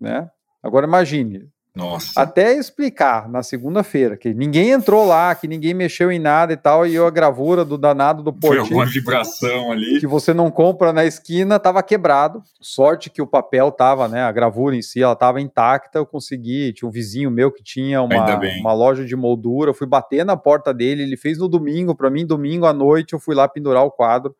[0.00, 0.28] né?
[0.62, 2.20] Agora imagine, nossa.
[2.20, 6.86] Até explicar na segunda-feira que ninguém entrou lá, que ninguém mexeu em nada e tal,
[6.86, 9.98] e a gravura do danado do Foi alguma vibração ali.
[9.98, 12.42] Que você não compra na esquina, estava quebrado.
[12.60, 14.22] Sorte que o papel tava, né?
[14.22, 15.98] A gravura em si, ela estava intacta.
[15.98, 16.74] Eu consegui.
[16.74, 19.70] Tinha um vizinho meu que tinha uma, uma loja de moldura.
[19.70, 23.14] Eu fui bater na porta dele, ele fez no domingo, para mim, domingo à noite,
[23.14, 24.36] eu fui lá pendurar o quadro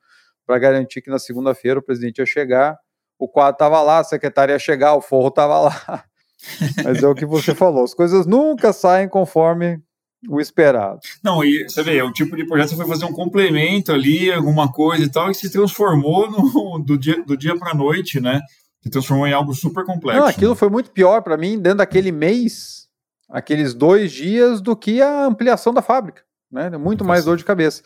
[0.46, 2.78] para garantir que na segunda-feira o presidente ia chegar.
[3.18, 6.04] O quadro estava lá, a secretária ia chegar, o forro estava lá.
[6.84, 9.80] Mas é o que você falou, as coisas nunca saem conforme
[10.28, 11.00] o esperado.
[11.22, 13.92] Não, e você vê, é o tipo de projeto que você foi fazer um complemento
[13.92, 17.74] ali, alguma coisa e tal, e se transformou no, do dia, do dia para a
[17.74, 18.40] noite, né?
[18.80, 20.20] Se transformou em algo super complexo.
[20.20, 20.56] Não, aquilo né?
[20.56, 22.88] foi muito pior para mim dentro daquele mês,
[23.28, 26.70] aqueles dois dias, do que a ampliação da fábrica, né?
[26.70, 27.82] Muito mais dor de cabeça.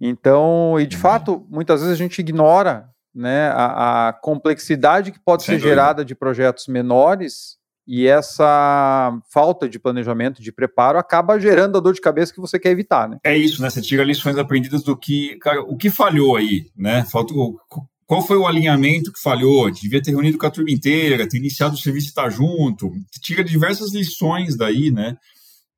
[0.00, 1.02] Então, e de uhum.
[1.02, 5.74] fato, muitas vezes a gente ignora né, a, a complexidade que pode Sem ser dúvida.
[5.74, 7.56] gerada de projetos menores
[7.86, 12.58] e essa falta de planejamento, de preparo, acaba gerando a dor de cabeça que você
[12.58, 13.18] quer evitar, né?
[13.22, 13.68] É isso, né?
[13.68, 17.04] Você tira lições aprendidas do que, cara, o que falhou aí, né?
[17.04, 17.58] Faltou,
[18.06, 19.70] qual foi o alinhamento que falhou?
[19.70, 22.88] Devia ter reunido com a turma inteira, ter iniciado o serviço e estar junto.
[22.88, 25.16] Você tira diversas lições daí, né?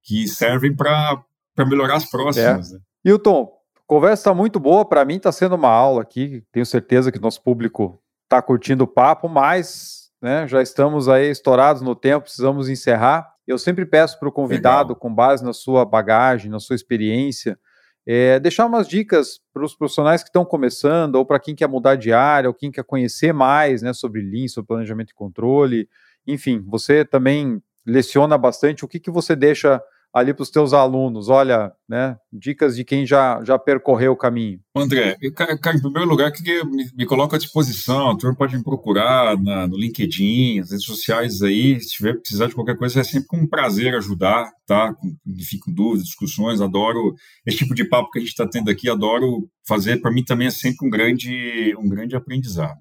[0.03, 1.25] Que servem para
[1.67, 2.71] melhorar as próximas.
[2.71, 2.75] É.
[2.75, 2.81] Né?
[3.05, 3.49] Hilton,
[3.87, 4.85] conversa está muito boa.
[4.85, 6.43] Para mim está sendo uma aula aqui.
[6.53, 10.47] Tenho certeza que nosso público está curtindo o papo, mas né?
[10.49, 13.31] Já estamos aí estourados no tempo, precisamos encerrar.
[13.47, 15.01] Eu sempre peço para o convidado, Legal.
[15.01, 17.59] com base na sua bagagem, na sua experiência,
[18.07, 21.97] é, deixar umas dicas para os profissionais que estão começando, ou para quem quer mudar
[21.97, 25.89] de área, ou quem quer conhecer mais né, sobre Lean, sobre planejamento e controle.
[26.27, 28.85] Enfim, você também leciona bastante.
[28.85, 29.83] O que, que você deixa
[30.17, 31.29] ali para os teus alunos?
[31.29, 34.59] Olha, né, dicas de quem já, já percorreu o caminho.
[34.75, 38.57] André, eu, cara, em primeiro lugar, que me, me coloco à disposição, a turma pode
[38.57, 42.99] me procurar na, no LinkedIn, as redes sociais aí, se tiver precisar de qualquer coisa,
[42.99, 44.95] é sempre um prazer ajudar, tá?
[44.95, 47.15] Com, enfim, com dúvidas, discussões, adoro
[47.45, 50.47] esse tipo de papo que a gente está tendo aqui, adoro fazer, para mim também
[50.47, 52.79] é sempre um grande, um grande aprendizado.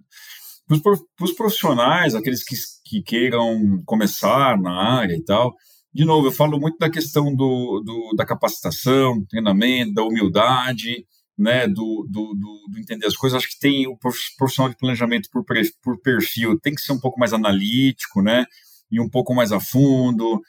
[0.67, 2.55] Para os profissionais, aqueles que,
[2.85, 5.53] que queiram começar na área e tal,
[5.95, 11.07] de novo, eu falo muito da questão do, do da capacitação, treinamento, da humildade,
[11.37, 13.37] né, do, do, do, do, entender as coisas.
[13.37, 13.97] Acho que tem o
[14.37, 15.45] profissional de planejamento por,
[15.81, 18.45] por perfil tem que ser um pouco mais analítico, né,
[18.91, 20.41] e um pouco mais a fundo.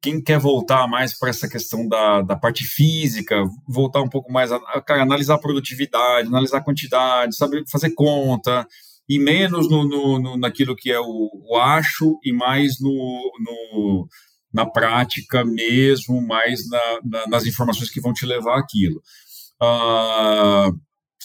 [0.00, 4.52] Quem quer voltar mais para essa questão da, da parte física, voltar um pouco mais
[4.52, 8.64] a, a cara, analisar a produtividade, analisar a quantidade, saber fazer conta,
[9.08, 14.08] e menos no, no, no naquilo que é o, o acho e mais no, no
[14.52, 19.02] na prática mesmo, mais na, na, nas informações que vão te levar aquilo.
[19.60, 20.70] Ah,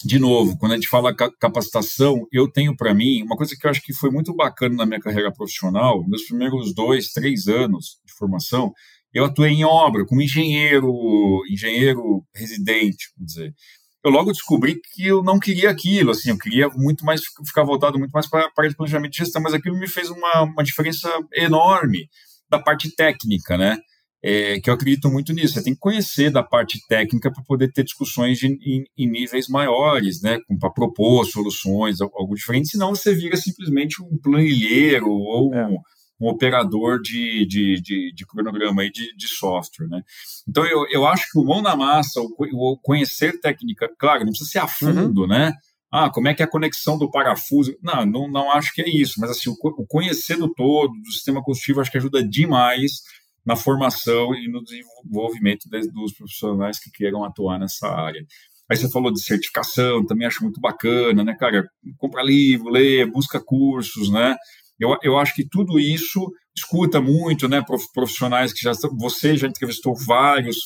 [0.06, 3.72] de novo, quando a gente fala capacitação, eu tenho para mim uma coisa que eu
[3.72, 8.14] acho que foi muito bacana na minha carreira profissional, meus primeiros dois, três anos de
[8.14, 8.72] formação,
[9.14, 13.56] eu atuei em obra como engenheiro, engenheiro residente, vamos dizer.
[14.04, 17.98] Eu logo descobri que eu não queria aquilo, assim, eu queria muito mais ficar voltado
[17.98, 20.64] muito mais para a parte de planejamento de gestão, mas aquilo me fez uma, uma
[20.64, 22.08] diferença enorme
[22.49, 23.78] da parte técnica, né?
[24.24, 25.53] É, que eu acredito muito nisso.
[25.53, 29.48] Você tem que conhecer da parte técnica para poder ter discussões de, em, em, níveis
[29.48, 30.40] maiores, né?
[30.60, 35.68] Para propor soluções, algo diferente, senão você vira simplesmente um planilheiro ou é.
[35.68, 35.78] um,
[36.19, 40.02] um, operador de, de, de, de cronograma aí de, de, software, né?
[40.48, 44.32] Então, eu, eu acho que o mão na massa, o, o conhecer técnica, claro, não
[44.32, 45.28] precisa ser a fundo, uhum.
[45.28, 45.53] né?
[45.91, 47.76] Ah, como é que é a conexão do parafuso?
[47.81, 51.80] Não, não, não acho que é isso, mas assim, o, do todo, do sistema construtivo,
[51.80, 53.01] acho que ajuda demais
[53.45, 58.22] na formação e no desenvolvimento dos profissionais que queiram atuar nessa área.
[58.69, 61.65] Aí você falou de certificação, também acho muito bacana, né, cara?
[61.97, 64.35] Compra livro, lê, busca cursos, né?
[64.77, 67.64] Eu, eu acho que tudo isso escuta muito, né?
[67.93, 70.57] Profissionais que já você já entrevistou vários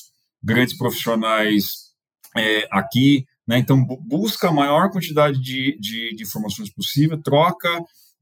[0.44, 1.92] grandes profissionais
[2.36, 3.60] é, aqui, Né?
[3.60, 7.68] Então, busca a maior quantidade de, de, de, informações possível, troca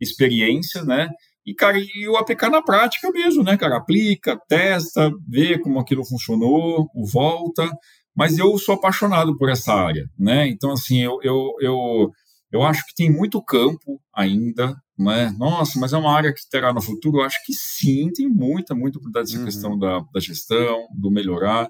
[0.02, 1.08] experiência, né?
[1.46, 3.78] E, cara, e o APK na prática mesmo, né, cara?
[3.78, 7.72] Aplica, testa, vê como aquilo funcionou, o volta.
[8.18, 10.48] Mas eu sou apaixonado por essa área, né?
[10.48, 12.12] Então, assim, eu, eu, eu,
[12.52, 15.32] eu acho que tem muito campo ainda, né?
[15.38, 17.20] Nossa, mas é uma área que terá no futuro?
[17.20, 19.46] Eu acho que sim, tem muita, muita oportunidade essa uhum.
[19.46, 21.70] questão da, da gestão, do melhorar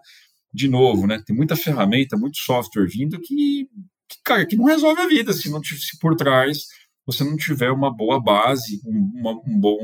[0.53, 1.21] de novo, né?
[1.25, 3.67] Tem muita ferramenta, muito software vindo que,
[4.09, 6.65] que cara, que não resolve a vida se não se por trás
[7.11, 9.79] você não tiver uma boa base, um, uma, um bom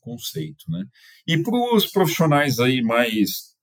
[0.00, 0.82] conceito, né?
[1.26, 3.54] E para os profissionais aí mais,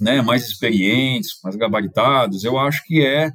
[0.00, 3.30] né, mais experientes, mais gabaritados, eu acho que é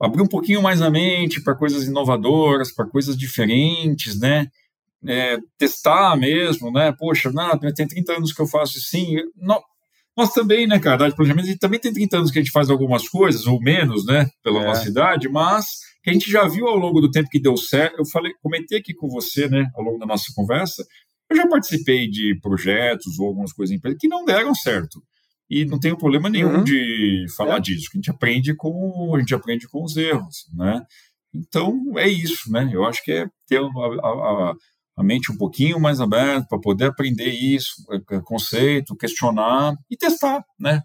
[0.00, 4.46] abrir um pouquinho mais a mente para coisas inovadoras, para coisas diferentes, né?
[5.04, 6.94] É, testar mesmo, né?
[6.96, 9.16] Poxa, não, tem 30 anos que eu faço assim.
[9.36, 9.60] Não,
[10.16, 13.08] nós também, né, cara, de planejamento, também tem 30 anos que a gente faz algumas
[13.08, 14.66] coisas, ou menos, né, pela é.
[14.66, 15.64] nossa idade, mas
[16.02, 17.98] que a gente já viu ao longo do tempo que deu certo.
[17.98, 20.84] Eu falei, comentei aqui com você, né, ao longo da nossa conversa,
[21.30, 25.02] eu já participei de projetos ou algumas coisas em empresa que não deram certo.
[25.48, 26.64] E não tenho problema nenhum uhum.
[26.64, 27.60] de falar é.
[27.60, 30.82] disso, que a gente aprende com a gente aprende com os erros, né?
[31.34, 32.70] Então é isso, né?
[32.72, 34.54] Eu acho que é ter a, a, a
[35.00, 40.44] mente um pouquinho mais aberta para poder aprender isso, é, é, conceito, questionar e testar,
[40.58, 40.82] né?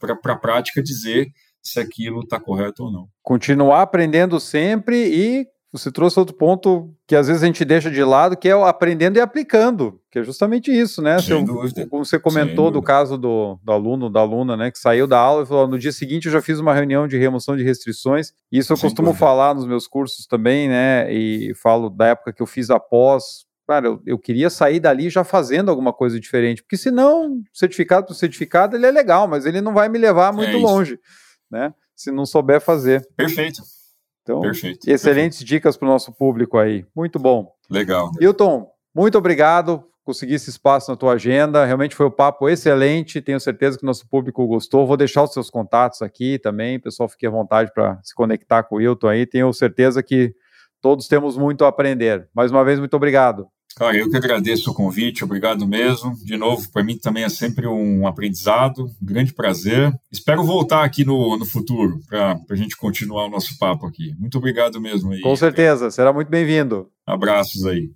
[0.00, 1.28] Para a prática dizer
[1.62, 3.08] se aquilo está correto ou não.
[3.22, 8.04] Continuar aprendendo sempre e você trouxe outro ponto que às vezes a gente deixa de
[8.04, 11.18] lado, que é o aprendendo e aplicando, que é justamente isso, né?
[11.18, 11.44] Sem.
[11.88, 15.42] Como você comentou do caso do, do, aluno, da aluna, né, que saiu da aula
[15.42, 18.32] e falou: no dia seguinte eu já fiz uma reunião de remoção de restrições.
[18.52, 19.18] Isso eu Sem costumo dúvida.
[19.18, 21.12] falar nos meus cursos também, né?
[21.12, 23.44] E falo da época que eu fiz após.
[23.66, 28.14] Cara, eu, eu queria sair dali já fazendo alguma coisa diferente, porque senão, certificado por
[28.14, 31.00] certificado, ele é legal, mas ele não vai me levar muito é longe,
[31.50, 31.74] né?
[31.96, 33.04] Se não souber fazer.
[33.16, 33.60] Perfeito.
[34.24, 35.48] Então, Perfeito, excelentes perfeito.
[35.48, 36.86] dicas para o nosso público aí.
[36.96, 37.52] Muito bom.
[37.70, 38.10] Legal.
[38.18, 39.84] Hilton, muito obrigado.
[40.02, 41.64] Consegui esse espaço na tua agenda.
[41.64, 43.20] Realmente foi um papo excelente.
[43.20, 44.86] Tenho certeza que o nosso público gostou.
[44.86, 46.80] Vou deixar os seus contatos aqui também.
[46.80, 49.26] Pessoal, fique à vontade para se conectar com o Hilton aí.
[49.26, 50.34] Tenho certeza que
[50.80, 52.28] todos temos muito a aprender.
[52.34, 53.46] Mais uma vez, muito obrigado.
[53.76, 56.14] Cara, eu que agradeço o convite, obrigado mesmo.
[56.24, 59.92] De novo, para mim também é sempre um aprendizado, um grande prazer.
[60.12, 64.14] Espero voltar aqui no, no futuro para a gente continuar o nosso papo aqui.
[64.18, 65.20] Muito obrigado mesmo aí.
[65.20, 66.88] Com certeza, será muito bem-vindo.
[67.06, 67.90] Abraços aí.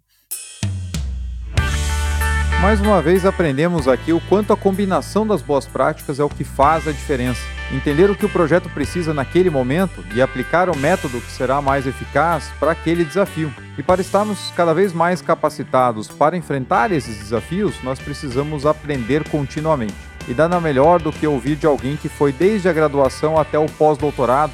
[2.61, 6.43] Mais uma vez aprendemos aqui o quanto a combinação das boas práticas é o que
[6.43, 7.41] faz a diferença.
[7.73, 11.87] Entender o que o projeto precisa naquele momento e aplicar o método que será mais
[11.87, 13.55] eficaz para aquele desafio.
[13.79, 19.95] E para estarmos cada vez mais capacitados para enfrentar esses desafios, nós precisamos aprender continuamente.
[20.27, 23.67] E nada melhor do que ouvir de alguém que foi desde a graduação até o
[23.67, 24.53] pós-doutorado,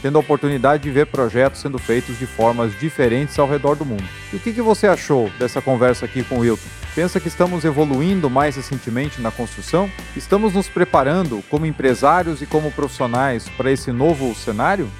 [0.00, 4.08] tendo a oportunidade de ver projetos sendo feitos de formas diferentes ao redor do mundo.
[4.32, 6.81] E o que, que você achou dessa conversa aqui com o Wilton?
[6.94, 9.90] Pensa que estamos evoluindo mais recentemente na construção?
[10.14, 14.90] Estamos nos preparando como empresários e como profissionais para esse novo cenário?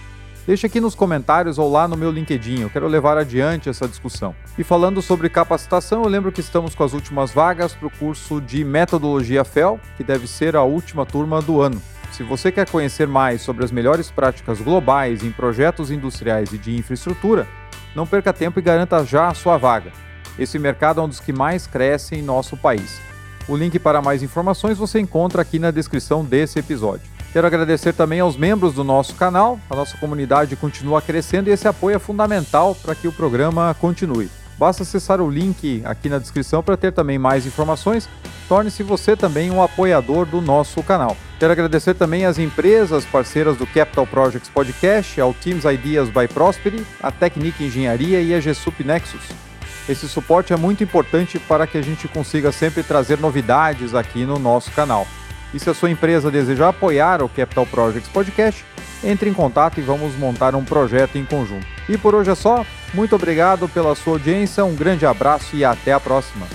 [0.46, 4.34] Deixe aqui nos comentários ou lá no meu LinkedIn, eu quero levar adiante essa discussão.
[4.56, 8.40] E falando sobre capacitação, eu lembro que estamos com as últimas vagas para o curso
[8.40, 11.80] de Metodologia FEL, que deve ser a última turma do ano.
[12.10, 16.74] Se você quer conhecer mais sobre as melhores práticas globais em projetos industriais e de
[16.74, 17.46] infraestrutura,
[17.94, 19.92] não perca tempo e garanta já a sua vaga.
[20.38, 23.00] Esse mercado é um dos que mais cresce em nosso país.
[23.48, 27.10] O link para mais informações você encontra aqui na descrição desse episódio.
[27.32, 29.58] Quero agradecer também aos membros do nosso canal.
[29.68, 34.30] A nossa comunidade continua crescendo e esse apoio é fundamental para que o programa continue.
[34.58, 38.08] Basta acessar o link aqui na descrição para ter também mais informações.
[38.48, 41.16] Torne-se você também um apoiador do nosso canal.
[41.38, 46.86] Quero agradecer também às empresas parceiras do Capital Projects Podcast, ao Teams Ideas by Prosperity,
[47.02, 49.51] a Technique Engenharia e a GSUP Nexus.
[49.88, 54.38] Esse suporte é muito importante para que a gente consiga sempre trazer novidades aqui no
[54.38, 55.06] nosso canal.
[55.52, 58.64] E se a sua empresa deseja apoiar o Capital Projects Podcast,
[59.04, 61.66] entre em contato e vamos montar um projeto em conjunto.
[61.88, 62.64] E por hoje é só.
[62.94, 66.46] Muito obrigado pela sua audiência, um grande abraço e até a próxima.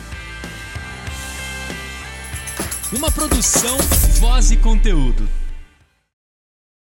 [2.93, 3.77] Uma produção,
[4.19, 5.27] voz e conteúdo.